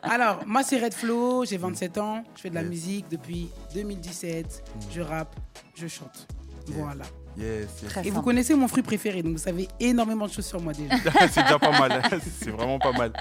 Alors, 0.04 0.42
moi, 0.46 0.62
c'est 0.64 0.78
Red 0.78 0.94
Flow, 0.94 1.46
j'ai 1.46 1.56
27 1.56 1.98
ans, 2.00 2.22
je 2.36 2.42
fais 2.42 2.50
de 2.50 2.56
la 2.56 2.64
musique 2.64 3.06
depuis 3.10 3.50
2017, 3.74 4.64
je 4.92 5.00
rappe, 5.00 5.38
je 5.74 5.88
chante. 5.88 6.28
Voilà. 6.68 7.06
Yes, 7.38 7.68
yes. 7.84 7.92
Très 7.92 8.08
Et 8.08 8.12
vous 8.12 8.22
connaissez 8.22 8.54
mon 8.56 8.68
fruit 8.68 8.84
préféré, 8.84 9.24
donc 9.24 9.34
vous 9.34 9.38
savez 9.44 9.68
énormément 9.80 10.28
de 10.28 10.32
choses 10.32 10.46
sur 10.46 10.60
moi 10.62 10.74
déjà. 10.74 10.94
c'est 11.32 11.42
déjà 11.44 11.58
pas 11.60 11.72
mal. 11.80 12.02
c'est 12.42 12.50
vraiment 12.52 12.80
pas 12.80 12.92
mal. 12.92 13.14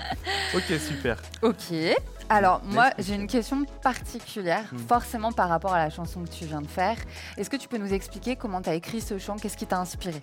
Ok, 0.54 0.64
super. 0.80 1.16
Ok. 1.42 1.72
Alors, 2.30 2.60
moi, 2.64 2.90
j'ai 2.98 3.14
une 3.14 3.26
question 3.26 3.64
particulière, 3.82 4.64
Hmm. 4.72 4.78
forcément 4.88 5.32
par 5.32 5.48
rapport 5.48 5.72
à 5.72 5.78
la 5.78 5.88
chanson 5.90 6.22
que 6.24 6.28
tu 6.30 6.44
viens 6.44 6.60
de 6.60 6.66
faire. 6.66 6.96
Est-ce 7.36 7.48
que 7.48 7.56
tu 7.56 7.68
peux 7.68 7.78
nous 7.78 7.92
expliquer 7.94 8.36
comment 8.36 8.60
tu 8.60 8.68
as 8.70 8.74
écrit 8.74 9.00
ce 9.00 9.18
chant? 9.18 9.36
Qu'est-ce 9.36 9.56
qui 9.56 9.66
t'a 9.66 9.78
inspiré? 9.78 10.20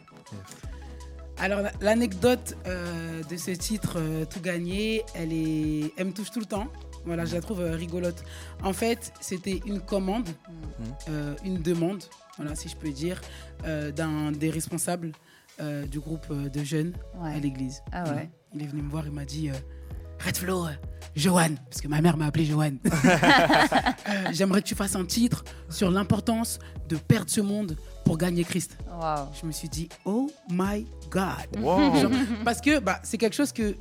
Alors, 1.38 1.62
la- 1.62 1.72
l'anecdote 1.82 2.56
euh, 2.68 3.22
de 3.24 3.36
ce 3.38 3.52
titre, 3.52 3.94
euh, 3.98 4.26
Tout 4.26 4.40
gagné, 4.40 5.04
elle, 5.16 5.34
est... 5.34 5.92
elle 5.98 6.08
me 6.08 6.12
touche 6.14 6.32
tout 6.32 6.40
le 6.40 6.46
temps. 6.46 6.68
Voilà, 7.06 7.26
je 7.26 7.36
la 7.36 7.42
trouve 7.42 7.62
euh, 7.62 7.76
rigolote. 7.76 8.24
En 8.64 8.74
fait, 8.74 9.12
c'était 9.20 9.62
une 9.66 9.80
commande, 9.82 10.28
euh, 11.10 11.36
une 11.44 11.62
demande, 11.62 12.04
voilà, 12.38 12.56
si 12.56 12.70
je 12.70 12.76
peux 12.76 12.90
dire, 12.92 13.22
euh, 13.66 13.92
d'un 13.92 14.32
des 14.32 14.50
responsables 14.50 15.12
euh, 15.62 15.86
du 15.86 16.00
groupe 16.00 16.26
euh, 16.32 16.50
de 16.50 16.64
jeunes 16.64 16.94
à 17.24 17.38
l'église. 17.40 17.82
Ah 17.92 18.04
Voilà. 18.06 18.22
Il 18.54 18.62
est 18.64 18.68
venu 18.68 18.82
me 18.82 18.90
voir, 18.90 19.06
il 19.06 19.12
m'a 19.14 19.26
dit 19.26 19.50
euh, 19.50 19.54
Red 20.26 20.38
Flow, 20.38 20.66
euh, 20.68 20.72
Johan, 21.16 21.56
parce 21.70 21.82
que 21.82 21.88
ma 21.88 22.02
mère 22.02 22.18
m'a 22.18 22.26
appelé 22.28 22.46
Johan. 22.46 22.72
Euh, 24.08 24.30
J'aimerais 24.34 24.62
que 24.62 24.68
tu 24.68 24.76
fasses 24.76 24.96
un 24.96 25.06
titre 25.06 25.44
sur 25.70 25.90
l'importance 25.90 26.60
de 26.88 26.96
perdre 26.96 27.30
ce 27.30 27.42
monde 27.42 27.76
pour 28.06 28.18
gagner 28.20 28.44
Christ. 28.44 28.78
Je 29.42 29.46
me 29.48 29.52
suis 29.52 29.68
dit, 29.68 29.90
oh 30.06 30.30
my 30.50 30.86
God. 31.10 31.34
Wow. 31.60 31.96
Genre, 31.96 32.12
parce 32.44 32.62
que 32.62 32.80
bah, 32.80 33.00
c'est 33.04 33.18
quelque 33.18 33.36
chose 33.36 33.52
que 33.52 33.76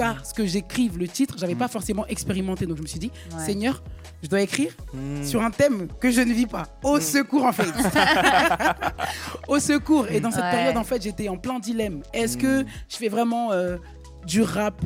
jusqu'à 0.00 0.24
ce 0.24 0.34
que 0.34 0.46
j'écrive 0.46 0.98
le 0.98 1.08
titre, 1.08 1.36
j'avais 1.38 1.54
pas 1.54 1.68
forcément 1.68 2.06
expérimenté. 2.06 2.66
Donc 2.66 2.76
je 2.78 2.82
me 2.82 2.86
suis 2.86 2.98
dit, 2.98 3.10
Ouais. 3.36 3.44
Seigneur, 3.44 3.82
je 4.22 4.28
dois 4.28 4.40
écrire 4.42 4.72
Mm. 4.92 5.24
sur 5.24 5.42
un 5.42 5.50
thème 5.50 5.88
que 6.00 6.10
je 6.10 6.20
ne 6.20 6.32
vis 6.32 6.46
pas. 6.46 6.64
Au 6.82 7.00
secours 7.00 7.44
en 7.44 7.52
fait. 7.52 7.64
Au 9.48 9.58
secours. 9.58 10.06
Et 10.10 10.20
dans 10.20 10.30
cette 10.30 10.42
Ouais. 10.44 10.50
période 10.50 10.76
en 10.76 10.84
fait, 10.84 11.02
j'étais 11.02 11.28
en 11.28 11.36
plein 11.36 11.58
dilemme. 11.58 12.02
Est-ce 12.12 12.36
que 12.36 12.62
Mm. 12.62 12.66
je 12.88 12.96
fais 12.96 13.08
vraiment 13.08 13.52
euh, 13.52 13.76
du 14.26 14.42
rap 14.42 14.80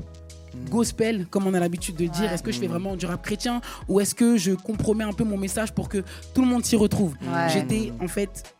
Mm. 0.54 0.68
gospel, 0.70 1.26
comme 1.26 1.46
on 1.46 1.54
a 1.54 1.60
l'habitude 1.60 1.96
de 1.96 2.06
dire? 2.06 2.22
Ouais. 2.28 2.34
Est-ce 2.34 2.42
que 2.42 2.52
je 2.52 2.58
fais 2.60 2.66
Mm. 2.68 2.70
vraiment 2.70 2.96
du 2.96 3.06
rap 3.06 3.22
chrétien? 3.22 3.60
Ou 3.88 4.00
est-ce 4.00 4.14
que 4.14 4.36
je 4.36 4.52
compromets 4.52 5.04
un 5.04 5.12
peu 5.12 5.24
mon 5.24 5.36
message 5.36 5.72
pour 5.72 5.88
que 5.88 5.98
tout 6.34 6.40
le 6.42 6.46
monde 6.48 6.64
s'y 6.64 6.76
retrouve? 6.76 7.14
Ouais. 7.22 7.48
J'étais 7.52 7.92
en 8.00 8.08
fait 8.08 8.54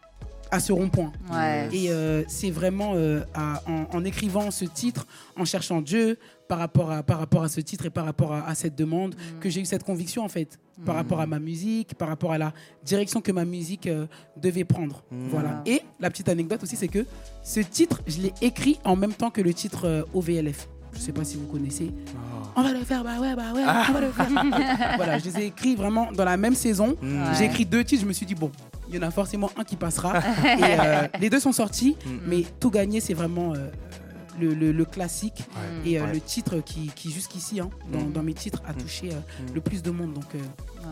à 0.50 0.60
ce 0.60 0.72
rond-point. 0.72 1.12
Ouais. 1.32 1.68
Et 1.72 1.90
euh, 1.90 2.22
c'est 2.28 2.50
vraiment 2.50 2.92
euh, 2.94 3.22
à- 3.34 3.60
en, 3.68 3.86
en 3.96 4.04
écrivant 4.04 4.50
ce 4.50 4.64
titre, 4.64 5.06
en 5.36 5.44
cherchant 5.44 5.80
Dieu 5.80 6.18
par 6.48 6.58
rapport 6.58 6.90
à, 6.90 7.02
par 7.02 7.18
rapport 7.18 7.42
à 7.42 7.48
ce 7.48 7.60
titre 7.60 7.86
et 7.86 7.90
par 7.90 8.04
rapport 8.04 8.32
à, 8.32 8.46
à 8.48 8.54
cette 8.54 8.76
demande, 8.76 9.14
Mm. 9.14 9.38
que 9.40 9.48
j'ai 9.50 9.60
eu 9.60 9.64
cette 9.64 9.84
conviction 9.84 10.24
en 10.24 10.28
fait, 10.28 10.58
par 10.84 10.94
rapport 10.94 11.20
à 11.20 11.26
ma 11.26 11.38
musique, 11.38 11.94
par 11.94 12.08
rapport 12.08 12.32
à 12.32 12.38
la 12.38 12.52
direction 12.84 13.20
que 13.20 13.32
ma 13.32 13.44
musique 13.44 13.86
euh, 13.86 14.06
devait 14.36 14.64
prendre. 14.64 15.02
Mm. 15.10 15.28
Voilà. 15.30 15.62
Et 15.66 15.80
la 16.00 16.10
petite 16.10 16.28
anecdote 16.28 16.62
aussi, 16.62 16.76
c'est 16.76 16.88
que 16.88 17.06
ce 17.42 17.60
titre, 17.60 18.00
je 18.06 18.20
l'ai 18.22 18.34
écrit 18.42 18.78
en 18.84 18.96
même 18.96 19.12
temps 19.12 19.30
que 19.30 19.40
le 19.40 19.54
titre 19.54 19.86
euh, 19.86 20.02
OVLF. 20.14 20.68
Je 20.92 21.00
sais 21.00 21.12
pas 21.12 21.24
si 21.24 21.36
vous 21.36 21.46
connaissez. 21.46 21.92
Ah. 22.14 22.52
On 22.56 22.62
va 22.62 22.72
le 22.72 22.84
faire, 22.84 23.02
bah 23.02 23.18
ouais, 23.20 23.34
bah 23.34 23.52
ouais, 23.52 23.62
on 23.66 23.92
va 23.92 24.00
le 24.00 24.12
faire. 24.12 24.28
voilà, 24.96 25.18
je 25.18 25.24
les 25.24 25.38
ai 25.40 25.46
écrits 25.46 25.74
vraiment 25.74 26.12
dans 26.12 26.24
la 26.24 26.36
même 26.36 26.54
saison. 26.54 26.96
Mm. 27.02 27.22
J'ai 27.36 27.44
écrit 27.46 27.66
deux 27.66 27.82
titres, 27.82 28.02
je 28.02 28.06
me 28.06 28.12
suis 28.12 28.26
dit, 28.26 28.36
bon, 28.36 28.52
il 28.88 28.94
y 28.94 28.98
en 28.98 29.02
a 29.02 29.10
forcément 29.10 29.50
un 29.56 29.64
qui 29.64 29.74
passera. 29.74 30.18
Et 30.44 30.62
euh, 30.62 31.08
les 31.20 31.30
deux 31.30 31.40
sont 31.40 31.50
sortis, 31.52 31.96
Mm. 32.06 32.10
mais 32.28 32.44
Tout 32.60 32.70
gagner, 32.70 33.00
c'est 33.00 33.14
vraiment 33.14 33.54
le, 34.40 34.54
le- 34.54 34.72
le 34.72 34.84
classique. 34.84 35.44
Ouais. 35.84 35.90
Et 35.90 35.98
euh, 36.00 36.04
Ouais. 36.04 36.12
le 36.14 36.20
titre 36.20 36.58
qui, 36.60 36.88
qui 36.94 37.10
jusqu'ici, 37.10 37.60
hein, 37.60 37.70
dans, 37.92 38.00
Mm. 38.00 38.12
dans 38.12 38.22
mes 38.22 38.34
titres, 38.34 38.62
a 38.66 38.72
Mm. 38.72 38.76
touché 38.76 39.10
euh, 39.12 39.16
Mm. 39.50 39.54
le 39.54 39.60
plus 39.60 39.82
de 39.82 39.90
monde. 39.90 40.12
Donc, 40.14 40.24
euh, 40.34 40.38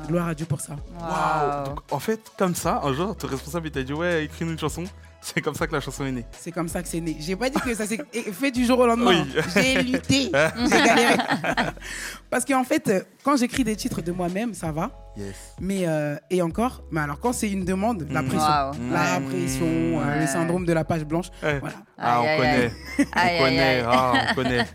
gloire 0.08 0.28
à 0.28 0.34
Dieu 0.34 0.46
pour 0.46 0.60
ça. 0.60 0.76
Waouh. 1.00 1.74
En 1.90 1.98
fait, 1.98 2.20
comme 2.38 2.54
ça, 2.54 2.80
un 2.84 2.92
jour, 2.92 3.16
ton 3.16 3.26
responsable 3.28 3.68
il 3.68 3.72
t'a 3.72 3.82
dit 3.82 3.92
Ouais, 3.92 4.24
écris-nous 4.24 4.52
une 4.52 4.58
chanson. 4.58 4.84
C'est 5.24 5.40
comme 5.40 5.54
ça 5.54 5.68
que 5.68 5.72
la 5.72 5.80
chanson 5.80 6.04
est 6.04 6.10
née. 6.12 6.26
C'est 6.32 6.50
comme 6.50 6.66
ça 6.68 6.82
que 6.82 6.88
c'est 6.88 7.00
né. 7.00 7.16
J'ai 7.20 7.36
pas 7.36 7.48
dit 7.48 7.60
que 7.60 7.74
ça 7.74 7.86
s'est 7.86 7.98
fait 8.32 8.50
du 8.50 8.64
jour 8.66 8.78
au 8.80 8.86
lendemain. 8.86 9.24
Oui. 9.24 9.42
J'ai 9.54 9.80
lutté, 9.82 10.24
j'ai 10.24 10.30
galéré. 10.84 11.16
Parce 12.30 12.44
qu'en 12.44 12.64
fait, 12.64 13.06
quand 13.22 13.36
j'écris 13.36 13.62
des 13.64 13.76
titres 13.76 14.02
de 14.02 14.10
moi-même, 14.12 14.52
ça 14.54 14.72
va. 14.72 14.90
Yes. 15.16 15.34
Mais 15.60 15.86
euh, 15.86 16.16
et 16.30 16.40
encore, 16.42 16.82
mais 16.90 17.00
alors 17.00 17.20
quand 17.20 17.32
c'est 17.32 17.50
une 17.50 17.64
demande, 17.64 18.06
la 18.10 18.22
Mm. 18.22 18.28
pression, 18.28 18.70
la 18.90 19.20
Mm. 19.20 19.24
pression, 19.28 19.66
euh, 19.66 19.98
Ouais. 20.04 20.20
le 20.22 20.26
syndrome 20.26 20.64
de 20.66 20.72
la 20.72 20.84
page 20.84 21.04
blanche, 21.04 21.26
Ouais. 21.42 21.60
voilà. 21.60 21.76
Ah, 21.98 22.20
on 22.20 22.24
Aïe, 22.26 22.36
connaît. 22.38 22.72
aïe. 23.12 23.36
On 23.38 23.44
connaît. 23.44 23.84
Ah, 23.86 24.12
on 24.30 24.34
connaît. 24.34 24.66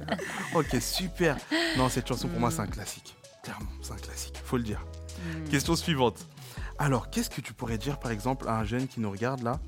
ok, 0.55 0.77
super. 0.81 1.37
Non, 1.77 1.89
cette 1.89 2.07
chanson 2.07 2.27
pour 2.27 2.39
moi, 2.39 2.51
c'est 2.51 2.61
un 2.61 2.67
classique. 2.67 3.15
Clairement, 3.43 3.67
c'est 3.81 3.93
un 3.93 3.97
classique. 3.97 4.35
Faut 4.45 4.57
le 4.57 4.63
dire. 4.63 4.85
Mm. 5.45 5.49
Question 5.49 5.75
suivante. 5.75 6.25
Alors, 6.79 7.09
qu'est-ce 7.09 7.29
que 7.31 7.41
tu 7.41 7.53
pourrais 7.53 7.79
dire, 7.79 7.97
par 7.99 8.11
exemple, 8.11 8.47
à 8.47 8.57
un 8.59 8.63
jeune 8.63 8.87
qui 8.87 8.99
nous 8.99 9.09
regarde 9.09 9.41
là 9.41 9.59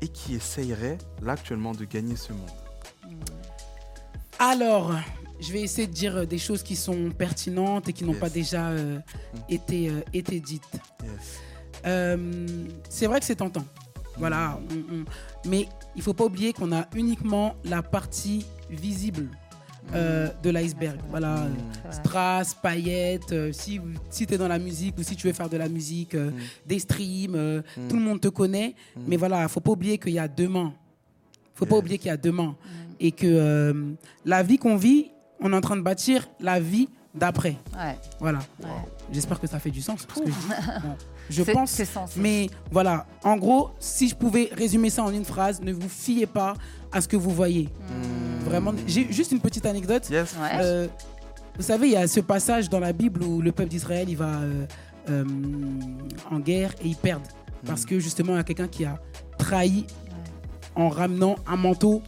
et 0.00 0.08
qui 0.08 0.34
essayerait 0.34 0.98
là 1.22 1.32
actuellement 1.32 1.72
de 1.72 1.84
gagner 1.84 2.16
ce 2.16 2.32
monde 2.32 2.50
Alors, 4.38 4.92
je 5.40 5.52
vais 5.52 5.62
essayer 5.62 5.86
de 5.86 5.92
dire 5.92 6.16
euh, 6.18 6.24
des 6.26 6.38
choses 6.38 6.62
qui 6.62 6.76
sont 6.76 7.10
pertinentes 7.10 7.88
et 7.88 7.92
qui 7.92 8.04
n'ont 8.04 8.12
Yes. 8.12 8.20
pas 8.20 8.30
déjà 8.30 8.68
euh, 8.68 8.98
Mm. 8.98 9.38
été, 9.48 9.88
euh, 9.90 10.00
été 10.12 10.40
dites. 10.40 10.62
Yes. 11.02 11.10
Euh, 11.86 12.46
c'est 12.88 13.06
vrai 13.06 13.20
que 13.20 13.26
c'est 13.26 13.36
tentant. 13.36 13.64
Voilà. 14.16 14.58
on- 14.70 14.94
on- 14.94 15.04
Mais 15.48 15.68
il 15.96 16.02
faut 16.02 16.14
pas 16.14 16.24
oublier 16.24 16.52
qu'on 16.52 16.72
a 16.72 16.86
uniquement 16.94 17.54
la 17.64 17.82
partie 17.82 18.44
visible 18.68 19.28
euh, 19.94 20.28
de 20.42 20.50
l'iceberg. 20.50 20.98
Voilà. 21.10 21.34
Mm. 21.36 21.54
Vrai. 21.84 21.92
Strass, 21.92 22.54
paillettes, 22.54 23.32
euh, 23.32 23.52
si, 23.52 23.80
si 24.10 24.26
tu 24.26 24.34
es 24.34 24.38
dans 24.38 24.48
la 24.48 24.58
musique 24.58 24.96
ou 24.98 25.02
si 25.02 25.16
tu 25.16 25.26
veux 25.26 25.32
faire 25.32 25.48
de 25.48 25.56
la 25.56 25.68
musique, 25.68 26.14
euh, 26.14 26.30
des 26.66 26.78
streams, 26.78 27.34
euh, 27.34 27.62
Mm. 27.76 27.88
tout 27.88 27.96
le 27.96 28.02
monde 28.02 28.20
te 28.20 28.28
connaît. 28.28 28.74
Mais 29.06 29.16
voilà, 29.16 29.46
faut 29.48 29.60
pas 29.60 29.70
oublier 29.72 29.98
qu'il 29.98 30.12
y 30.12 30.18
a 30.18 30.28
demain. 30.28 30.72
faut 31.54 31.66
pas 31.66 31.76
oublier 31.76 31.98
qu'il 31.98 32.06
y 32.08 32.10
a 32.10 32.16
demain. 32.16 32.54
Et 33.00 33.10
que 33.12 33.26
euh, 33.26 33.92
la 34.24 34.42
vie 34.42 34.58
qu'on 34.58 34.76
vit, 34.76 35.10
on 35.40 35.52
est 35.52 35.56
en 35.56 35.60
train 35.60 35.76
de 35.76 35.82
bâtir 35.82 36.28
la 36.40 36.60
vie 36.60 36.88
d'après. 37.14 37.56
Ouais, 37.76 37.96
Voilà. 38.20 38.38
ouais. 38.60 38.68
J'espère 39.12 39.40
que 39.40 39.46
ça 39.46 39.58
fait 39.58 39.70
du 39.70 39.80
sens. 39.80 40.04
que 40.06 40.14
je. 40.24 40.30
Bon, 40.30 40.96
je 41.30 41.42
pense. 41.42 41.70
sensé. 41.82 42.20
Mais 42.20 42.48
voilà, 42.70 43.06
en 43.24 43.36
gros, 43.36 43.70
si 43.80 44.08
je 44.08 44.14
pouvais 44.14 44.50
résumer 44.52 44.90
ça 44.90 45.02
en 45.02 45.10
une 45.12 45.24
phrase, 45.24 45.60
ne 45.62 45.72
vous 45.72 45.88
fiez 45.88 46.26
pas 46.26 46.54
à 46.92 47.00
ce 47.00 47.08
que 47.08 47.16
vous 47.16 47.30
voyez. 47.30 47.68
Vraiment, 48.48 48.72
j'ai 48.86 49.12
juste 49.12 49.32
une 49.32 49.40
petite 49.40 49.66
anecdote. 49.66 50.08
Yes. 50.10 50.34
Ouais. 50.40 50.58
Euh, 50.62 50.86
vous 51.56 51.62
savez, 51.62 51.88
il 51.88 51.92
y 51.92 51.96
a 51.96 52.06
ce 52.06 52.20
passage 52.20 52.68
dans 52.68 52.80
la 52.80 52.92
Bible 52.92 53.22
où 53.22 53.40
le 53.42 53.52
peuple 53.52 53.68
d'Israël 53.70 54.08
il 54.08 54.16
va 54.16 54.40
euh, 54.40 54.64
euh, 55.10 55.24
en 56.30 56.38
guerre 56.38 56.72
et 56.82 56.88
ils 56.88 56.96
perdent 56.96 57.26
parce 57.66 57.84
que 57.84 57.98
justement 57.98 58.34
il 58.34 58.36
y 58.36 58.40
a 58.40 58.44
quelqu'un 58.44 58.68
qui 58.68 58.84
a 58.84 58.98
trahi 59.38 59.84
en 60.76 60.88
ramenant 60.88 61.34
un 61.46 61.56
manteau, 61.56 62.02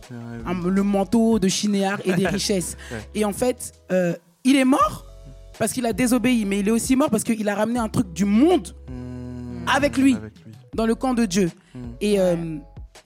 un- 0.47 0.69
le 0.69 0.83
manteau 0.85 1.39
de 1.41 1.49
Chinéar 1.49 1.99
et 2.05 2.13
des 2.13 2.27
richesses. 2.39 2.77
Ouais. 2.93 2.99
Et 3.17 3.25
en 3.25 3.33
fait, 3.33 3.73
euh, 3.91 4.15
il 4.45 4.55
est 4.57 4.65
mort 4.65 5.05
parce 5.59 5.73
qu'il 5.73 5.85
a 5.87 5.93
désobéi, 5.93 6.45
mais 6.45 6.61
il 6.61 6.69
est 6.69 6.71
aussi 6.71 6.95
mort 6.95 7.11
parce 7.11 7.25
qu'il 7.25 7.49
a 7.49 7.55
ramené 7.55 7.79
un 7.81 7.89
truc 7.89 8.13
du 8.13 8.25
monde 8.25 8.75
Mm. 8.89 9.67
Avec 9.77 9.99
lui. 9.99 10.15
Avec 10.15 10.33
lui. 10.45 10.53
dans 10.75 10.87
le 10.87 10.95
camp 10.95 11.13
de 11.15 11.27
Dieu. 11.27 11.51
Mm. 11.75 11.79
Et 12.01 12.19
euh, 12.21 12.57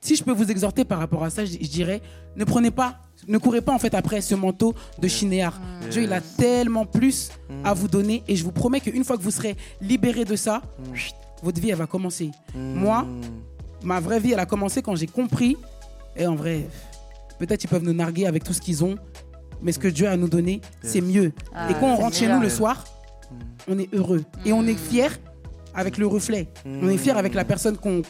si 0.00 0.14
je 0.16 0.22
peux 0.22 0.32
vous 0.32 0.50
exhorter 0.50 0.84
par 0.84 0.98
rapport 0.98 1.24
à 1.24 1.30
ça, 1.30 1.44
je, 1.44 1.52
je 1.60 1.68
dirais, 1.68 2.00
ne 2.36 2.44
prenez 2.44 2.70
pas, 2.70 3.00
ne 3.28 3.38
courez 3.38 3.60
pas 3.60 3.72
en 3.72 3.78
fait 3.78 3.94
après 3.94 4.20
ce 4.20 4.34
manteau 4.34 4.74
de 5.00 5.08
Chinéar. 5.08 5.60
Dieu, 5.90 6.02
il 6.02 6.12
a 6.12 6.16
Yes. 6.16 6.36
tellement 6.36 6.84
plus 6.86 7.30
Mm. 7.48 7.66
à 7.66 7.74
vous 7.74 7.88
donner 7.88 8.22
et 8.28 8.36
je 8.36 8.44
vous 8.44 8.52
promets 8.52 8.80
qu'une 8.80 9.04
fois 9.04 9.16
que 9.16 9.22
vous 9.22 9.30
serez 9.30 9.56
libéré 9.80 10.24
de 10.24 10.36
ça, 10.36 10.62
Mm. 10.78 10.94
votre 11.42 11.60
vie, 11.60 11.70
elle 11.70 11.76
va 11.76 11.86
commencer. 11.86 12.30
Mm. 12.54 12.74
Moi, 12.74 13.06
ma 13.82 14.00
vraie 14.00 14.20
vie, 14.20 14.32
elle 14.32 14.40
a 14.40 14.46
commencé 14.46 14.82
quand 14.82 14.94
j'ai 14.96 15.06
compris. 15.06 15.56
Et 16.16 16.26
en 16.26 16.34
vrai, 16.34 16.66
peut-être 17.38 17.64
ils 17.64 17.68
peuvent 17.68 17.82
nous 17.82 17.92
narguer 17.94 18.26
avec 18.26 18.44
tout 18.44 18.52
ce 18.52 18.60
qu'ils 18.60 18.84
ont, 18.84 18.96
mais 19.62 19.72
ce 19.72 19.78
que 19.78 19.88
Dieu 19.88 20.06
a 20.06 20.12
à 20.12 20.16
nous 20.16 20.28
donner, 20.28 20.60
c'est 20.82 21.00
mieux. 21.00 21.32
Ah, 21.54 21.70
et 21.70 21.74
quand 21.74 21.86
on 21.92 21.96
rentre 21.96 22.16
chez 22.16 22.28
nous 22.28 22.40
le 22.40 22.48
soir, 22.48 22.84
on 23.68 23.78
est 23.78 23.92
heureux. 23.94 24.22
Et 24.44 24.52
on 24.52 24.66
est 24.66 24.74
fier 24.78 25.10
avec 25.74 25.98
le 25.98 26.06
reflet. 26.06 26.48
On 26.64 26.88
est 26.88 26.96
fier 26.98 27.16
avec 27.16 27.34
la 27.34 27.44
personne 27.44 27.76
qu'on 27.76 28.02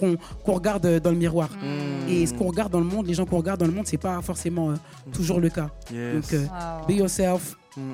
regarde 0.46 1.00
dans 1.00 1.10
le 1.10 1.16
miroir. 1.16 1.48
Mm. 1.50 2.08
Et 2.08 2.26
ce 2.26 2.34
qu'on 2.34 2.46
regarde 2.48 2.72
dans 2.72 2.80
le 2.80 2.86
monde, 2.86 3.06
les 3.06 3.14
gens 3.14 3.24
qu'on 3.26 3.38
regarde 3.38 3.60
dans 3.60 3.66
le 3.66 3.72
monde, 3.72 3.86
c'est 3.86 3.96
pas 3.98 4.20
forcément 4.22 4.70
euh, 4.70 4.74
toujours 5.12 5.40
le 5.40 5.50
cas. 5.50 5.70
Yes. 5.92 6.14
Donc, 6.14 6.32
euh, 6.32 6.44
Wow. 6.46 6.86
be 6.86 6.90
yourself 6.98 7.56
Mm. 7.76 7.92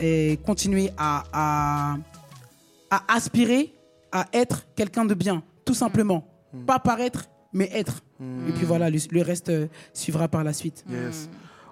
et 0.00 0.38
continuez 0.46 0.90
à, 0.96 1.24
à, 1.32 1.96
à 2.90 3.14
aspirer 3.14 3.74
à 4.12 4.26
être 4.32 4.66
quelqu'un 4.74 5.04
de 5.04 5.14
bien, 5.14 5.42
tout 5.64 5.74
simplement. 5.74 6.26
Pas 6.66 6.78
paraître, 6.78 7.26
mais 7.52 7.68
être. 7.72 8.00
Et 8.48 8.52
puis 8.52 8.64
voilà, 8.66 8.90
le, 8.90 8.98
le 9.10 9.22
reste 9.22 9.48
euh, 9.50 9.66
suivra 9.94 10.26
par 10.28 10.42
la 10.44 10.52
suite. 10.52 10.84
Yes. 10.90 11.28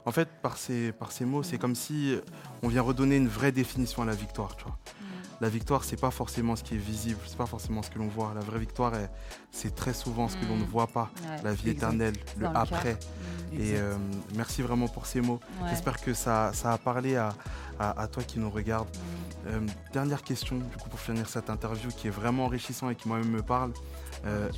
En 0.06 0.12
fait, 0.12 0.28
par 0.42 0.56
ces, 0.56 0.92
par 0.92 1.12
ces 1.12 1.24
mots, 1.26 1.42
c'est 1.42 1.58
comme 1.58 1.74
si 1.74 2.14
on 2.62 2.68
vient 2.68 2.80
redonner 2.82 3.16
une 3.16 3.28
vraie 3.28 3.52
définition 3.52 4.02
à 4.02 4.06
la 4.06 4.14
victoire. 4.14 4.56
Tu 4.56 4.64
vois. 4.64 4.78
La 5.40 5.48
victoire, 5.48 5.84
c'est 5.84 6.00
pas 6.00 6.10
forcément 6.10 6.56
ce 6.56 6.64
qui 6.64 6.74
est 6.74 6.78
visible, 6.78 7.20
c'est 7.26 7.36
pas 7.36 7.46
forcément 7.46 7.82
ce 7.82 7.90
que 7.90 7.98
l'on 8.00 8.08
voit. 8.08 8.32
La 8.34 8.40
vraie 8.40 8.58
victoire, 8.58 8.92
c'est 9.52 9.72
très 9.74 9.94
souvent 9.94 10.28
ce 10.28 10.36
que 10.36 10.44
l'on 10.46 10.56
ne 10.56 10.64
voit 10.64 10.88
pas. 10.88 11.10
Ouais. 11.22 11.36
La 11.44 11.52
vie 11.54 11.70
Exact. 11.70 11.76
éternelle, 11.76 12.14
le 12.38 12.46
Dans 12.46 12.54
après. 12.54 12.82
cœur. 12.82 12.96
Et 13.52 13.76
euh, 13.76 13.96
merci 14.34 14.62
vraiment 14.62 14.88
pour 14.88 15.06
ces 15.06 15.20
mots. 15.20 15.38
Ouais. 15.62 15.68
J'espère 15.70 16.00
que 16.00 16.12
ça, 16.12 16.50
ça 16.54 16.72
a 16.72 16.78
parlé 16.78 17.14
à, 17.16 17.34
à- 17.78 18.00
à 18.02 18.08
toi 18.08 18.24
qui 18.24 18.40
nous 18.40 18.50
regarde. 18.50 18.88
Euh, 19.46 19.60
dernière 19.92 20.22
question, 20.24 20.56
du 20.56 20.76
coup, 20.76 20.88
pour 20.88 20.98
finir 20.98 21.28
cette 21.28 21.48
interview 21.50 21.88
qui 21.90 22.08
est 22.08 22.10
vraiment 22.10 22.46
enrichissante 22.46 22.90
et 22.90 22.94
qui 22.96 23.06
moi-même 23.06 23.30
me 23.30 23.42
parle. 23.42 23.72
Euh, 24.26 24.48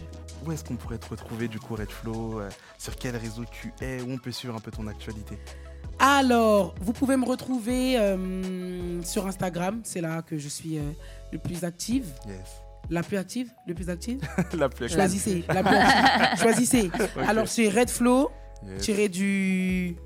où 0.47 0.52
est-ce 0.52 0.65
qu'on 0.65 0.76
pourrait 0.76 0.97
te 0.99 1.11
retrouver, 1.11 1.47
du 1.49 1.61
coup, 1.61 1.75
Red 1.76 1.91
Flow 1.91 2.41
Euh, 2.41 2.49
Sur 2.78 2.97
quel 2.97 3.15
réseau 3.17 3.45
tu 3.52 3.71
es? 3.83 4.00
Où 4.00 4.11
on 4.13 4.17
peut 4.19 4.33
suivre 4.33 4.57
un 4.57 4.61
peu 4.61 4.71
ton 4.71 4.87
actualité? 4.87 5.39
Alors, 6.00 6.75
vous 6.80 6.93
pouvez 6.93 7.17
me 7.17 7.26
retrouver 7.26 7.99
euh, 7.99 9.02
sur 9.02 9.26
Instagram. 9.26 9.80
C'est 9.84 10.00
là 10.00 10.23
que 10.23 10.39
je 10.39 10.49
suis 10.49 10.78
euh, 10.78 10.82
le 11.32 11.39
plus 11.39 11.63
active. 11.65 12.06
Yes. 12.26 12.36
La 12.89 13.02
plus 13.02 13.19
active? 13.19 13.50
Le 13.67 13.75
plus 13.75 13.89
active? 13.91 14.19
La 14.54 14.69
plus 14.69 14.89
Choisissez. 14.89 15.45
La 15.49 15.63
plus 15.63 15.76
active. 15.76 16.39
Choisissez. 16.43 16.91
Alors, 17.28 17.47
c'est 17.49 17.69
Redflow, 17.69 18.30
Yes. 18.67 18.82
tiré 18.82 19.08
du, 19.08 19.97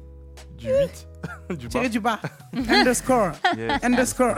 Du 0.59 0.66
8 0.68 1.09
Du 1.59 1.66
bas 1.66 1.70
tiré 1.70 1.88
du 1.88 1.98
bas. 1.98 2.20
underscore. 2.54 3.33
Yes. 3.57 3.83
underscore. 3.83 4.37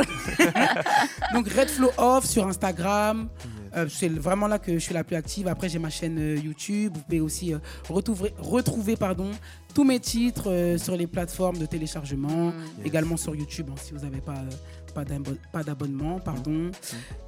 Donc 1.34 1.48
Redflow 1.50 1.90
Off 1.98 2.24
sur 2.24 2.46
Instagram. 2.46 3.28
Yes. 3.44 3.52
Euh, 3.76 3.86
c'est 3.90 4.08
vraiment 4.08 4.46
là 4.46 4.58
que 4.58 4.72
je 4.72 4.78
suis 4.78 4.94
la 4.94 5.04
plus 5.04 5.16
active. 5.16 5.48
Après, 5.48 5.68
j'ai 5.68 5.78
ma 5.78 5.90
chaîne 5.90 6.18
euh, 6.18 6.36
YouTube. 6.36 6.92
Vous 6.94 7.02
pouvez 7.02 7.20
aussi 7.20 7.52
euh, 7.54 7.58
retrouver, 7.88 8.32
retrouver 8.38 8.96
pardon, 8.96 9.30
tous 9.74 9.84
mes 9.84 10.00
titres 10.00 10.50
euh, 10.50 10.78
sur 10.78 10.96
les 10.96 11.06
plateformes 11.06 11.58
de 11.58 11.66
téléchargement, 11.66 12.46
Yes. 12.46 12.86
également 12.86 13.16
sur 13.16 13.34
YouTube 13.34 13.66
hein, 13.70 13.74
si 13.82 13.92
vous 13.92 14.00
n'avez 14.00 14.20
pas, 14.20 14.32
euh, 14.32 14.92
pas 14.94 15.04
d'abo- 15.04 15.36
pas 15.52 15.62
d'abonnement. 15.62 16.18
Pardon. 16.20 16.50
Mm. 16.50 16.70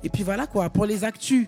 Et 0.04 0.08
puis 0.08 0.22
voilà 0.22 0.46
quoi, 0.46 0.70
pour 0.70 0.86
les 0.86 1.04
actus, 1.04 1.46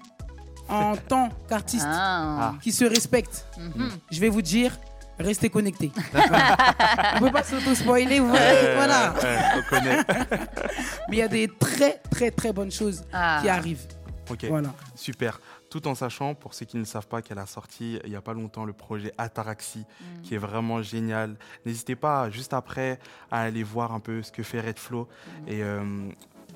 en 0.68 0.94
tant 1.08 1.30
qu'artiste 1.48 1.86
Ah. 1.88 2.54
qui 2.62 2.70
se 2.72 2.84
respecte, 2.84 3.46
Mhm. 3.58 3.88
je 4.10 4.20
vais 4.20 4.28
vous 4.28 4.42
dire. 4.42 4.78
Restez 5.18 5.50
connectés. 5.50 5.90
On 7.16 7.20
peut 7.20 7.30
pas 7.30 7.42
s'auto-spoiler, 7.42 8.20
vous 8.20 8.28
voyez, 8.30 8.42
Euh, 8.46 8.74
voilà. 8.74 9.12
ouais, 9.22 9.38
on 9.58 9.68
connaît. 9.68 9.98
Mais 11.10 11.16
il 11.16 11.18
y 11.18 11.22
a 11.22 11.28
des 11.28 11.46
très, 11.46 12.00
très, 12.10 12.30
très 12.30 12.54
bonnes 12.54 12.70
choses 12.70 13.02
Ah. 13.12 13.40
qui 13.42 13.50
arrivent. 13.50 13.84
Ok, 14.30 14.44
Voilà. 14.48 14.72
super. 14.94 15.40
Tout 15.70 15.86
en 15.88 15.94
sachant, 15.94 16.34
pour 16.34 16.54
ceux 16.54 16.66
qui 16.66 16.76
ne 16.76 16.84
savent 16.84 17.06
pas, 17.06 17.22
qu'elle 17.22 17.38
a 17.38 17.46
sorti 17.46 17.98
il 18.04 18.10
n'y 18.10 18.16
a 18.16 18.20
pas 18.20 18.32
longtemps 18.34 18.64
le 18.64 18.72
projet 18.72 19.12
Ataraxie, 19.18 19.80
Mm. 20.00 20.22
qui 20.22 20.34
est 20.34 20.38
vraiment 20.38 20.82
génial. 20.82 21.36
N'hésitez 21.66 21.96
pas, 21.96 22.30
juste 22.30 22.52
après, 22.54 22.98
à 23.30 23.40
aller 23.42 23.62
voir 23.62 23.92
un 23.92 24.00
peu 24.00 24.22
ce 24.22 24.32
que 24.32 24.42
fait 24.42 24.60
Red 24.60 24.78
Flow. 24.78 25.08
Et 25.46 25.62
euh, 25.62 26.08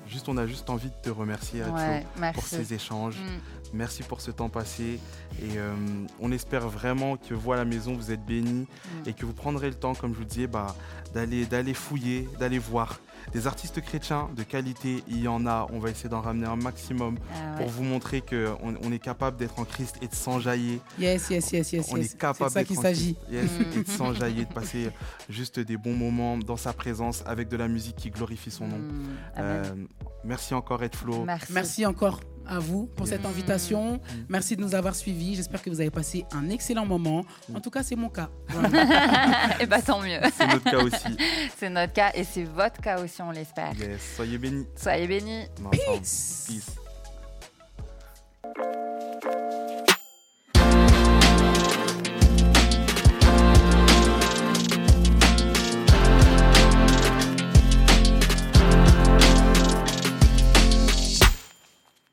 juste, 0.07 0.27
on 0.29 0.37
a 0.37 0.45
juste 0.45 0.69
envie 0.69 0.89
de 0.89 0.95
te 1.01 1.09
remercier, 1.09 1.61
Mm. 1.63 1.73
Ouais, 2.21 2.31
pour 2.33 2.43
ces 2.43 2.73
échanges. 2.73 3.17
Mm. 3.19 3.39
Merci 3.73 4.03
pour 4.03 4.21
ce 4.21 4.31
temps 4.31 4.49
passé. 4.49 4.99
Et 5.41 5.57
euh, 5.57 5.73
on 6.19 6.31
espère 6.31 6.67
vraiment 6.69 7.17
que 7.17 7.33
vous, 7.33 7.51
à 7.53 7.55
la 7.57 7.65
maison, 7.65 7.93
vous 7.95 8.11
êtes 8.11 8.25
bénis 8.25 8.67
Mm. 8.67 9.09
et 9.09 9.13
que 9.13 9.25
vous 9.25 9.33
prendrez 9.33 9.69
le 9.69 9.75
temps, 9.75 9.95
comme 9.95 10.13
je 10.13 10.19
vous 10.19 10.25
disais, 10.25 10.47
bah, 10.47 10.75
d'aller, 11.13 11.45
d'aller 11.45 11.73
fouiller, 11.73 12.27
d'aller 12.39 12.59
voir. 12.59 12.99
Des 13.33 13.47
artistes 13.47 13.81
chrétiens 13.81 14.29
de 14.35 14.43
qualité, 14.43 15.03
il 15.07 15.19
y 15.21 15.27
en 15.27 15.45
a. 15.47 15.67
On 15.71 15.79
va 15.79 15.89
essayer 15.89 16.09
d'en 16.09 16.21
ramener 16.21 16.45
un 16.47 16.55
maximum 16.55 17.17
Ah 17.33 17.57
pour 17.57 17.67
vous 17.67 17.83
montrer 17.83 18.21
qu'on 18.21 18.75
on 18.81 18.91
est 18.91 18.99
capable 18.99 19.37
d'être 19.37 19.59
en 19.59 19.65
Christ 19.65 19.95
et 20.01 20.07
de 20.07 20.15
s'enjailler. 20.15 20.79
Yes, 20.99 21.29
yes, 21.29 21.51
yes, 21.51 21.71
yes. 21.73 21.87
On 21.91 21.97
yes. 21.97 22.05
est 22.05 22.09
C'est 22.09 22.17
capable 22.17 22.49
de 22.49 22.53
ça 22.53 22.59
d'être 22.59 22.67
qu'il 22.67 22.79
en 22.79 22.81
s'agit. 22.81 23.15
Christ. 23.15 23.31
Yes, 23.31 23.51
Mm. 23.55 23.79
et 23.79 23.83
de 23.83 23.89
s'enjailler, 23.89 24.45
de 24.45 24.53
passer 24.53 24.89
juste 25.29 25.59
des 25.59 25.77
bons 25.77 25.95
moments 25.95 26.37
dans 26.37 26.57
sa 26.57 26.73
présence 26.73 27.23
avec 27.25 27.47
de 27.47 27.57
la 27.57 27.67
musique 27.67 27.95
qui 27.95 28.09
glorifie 28.11 28.51
son 28.51 28.67
nom. 28.67 28.77
Mm. 28.77 29.03
Amen. 29.35 29.63
Euh, 29.65 29.75
merci 30.23 30.53
encore, 30.53 30.83
Ed 30.83 30.95
Flo. 30.95 31.23
Merci. 31.25 31.53
Merci 31.53 31.85
encore 31.85 32.19
à 32.47 32.59
vous 32.59 32.87
pour 32.95 33.07
cette 33.07 33.25
invitation. 33.25 33.99
Merci 34.29 34.55
de 34.55 34.61
nous 34.61 34.75
avoir 34.75 34.95
suivis. 34.95 35.35
J'espère 35.35 35.61
que 35.61 35.69
vous 35.69 35.81
avez 35.81 35.91
passé 35.91 36.25
un 36.31 36.49
excellent 36.49 36.85
moment. 36.85 37.25
En 37.53 37.59
tout 37.59 37.69
cas, 37.69 37.83
c'est 37.83 37.95
mon 37.95 38.09
cas. 38.09 38.29
Voilà. 38.49 39.59
Et 39.59 39.65
bah 39.65 39.81
tant 39.81 39.99
mieux. 40.01 40.19
C'est 40.37 40.47
notre 40.47 40.63
cas 40.63 40.77
aussi. 40.77 41.17
C'est 41.57 41.69
notre 41.69 41.93
cas 41.93 42.11
et 42.13 42.23
c'est 42.23 42.43
votre 42.43 42.79
cas 42.81 43.01
aussi, 43.01 43.21
on 43.21 43.31
l'espère. 43.31 43.73
Yes. 43.77 44.15
Soyez 44.15 44.37
bénis. 44.37 44.65
Soyez 44.75 45.07
bénis. 45.07 45.45
Peace. 45.71 46.45
Peace. 46.47 46.84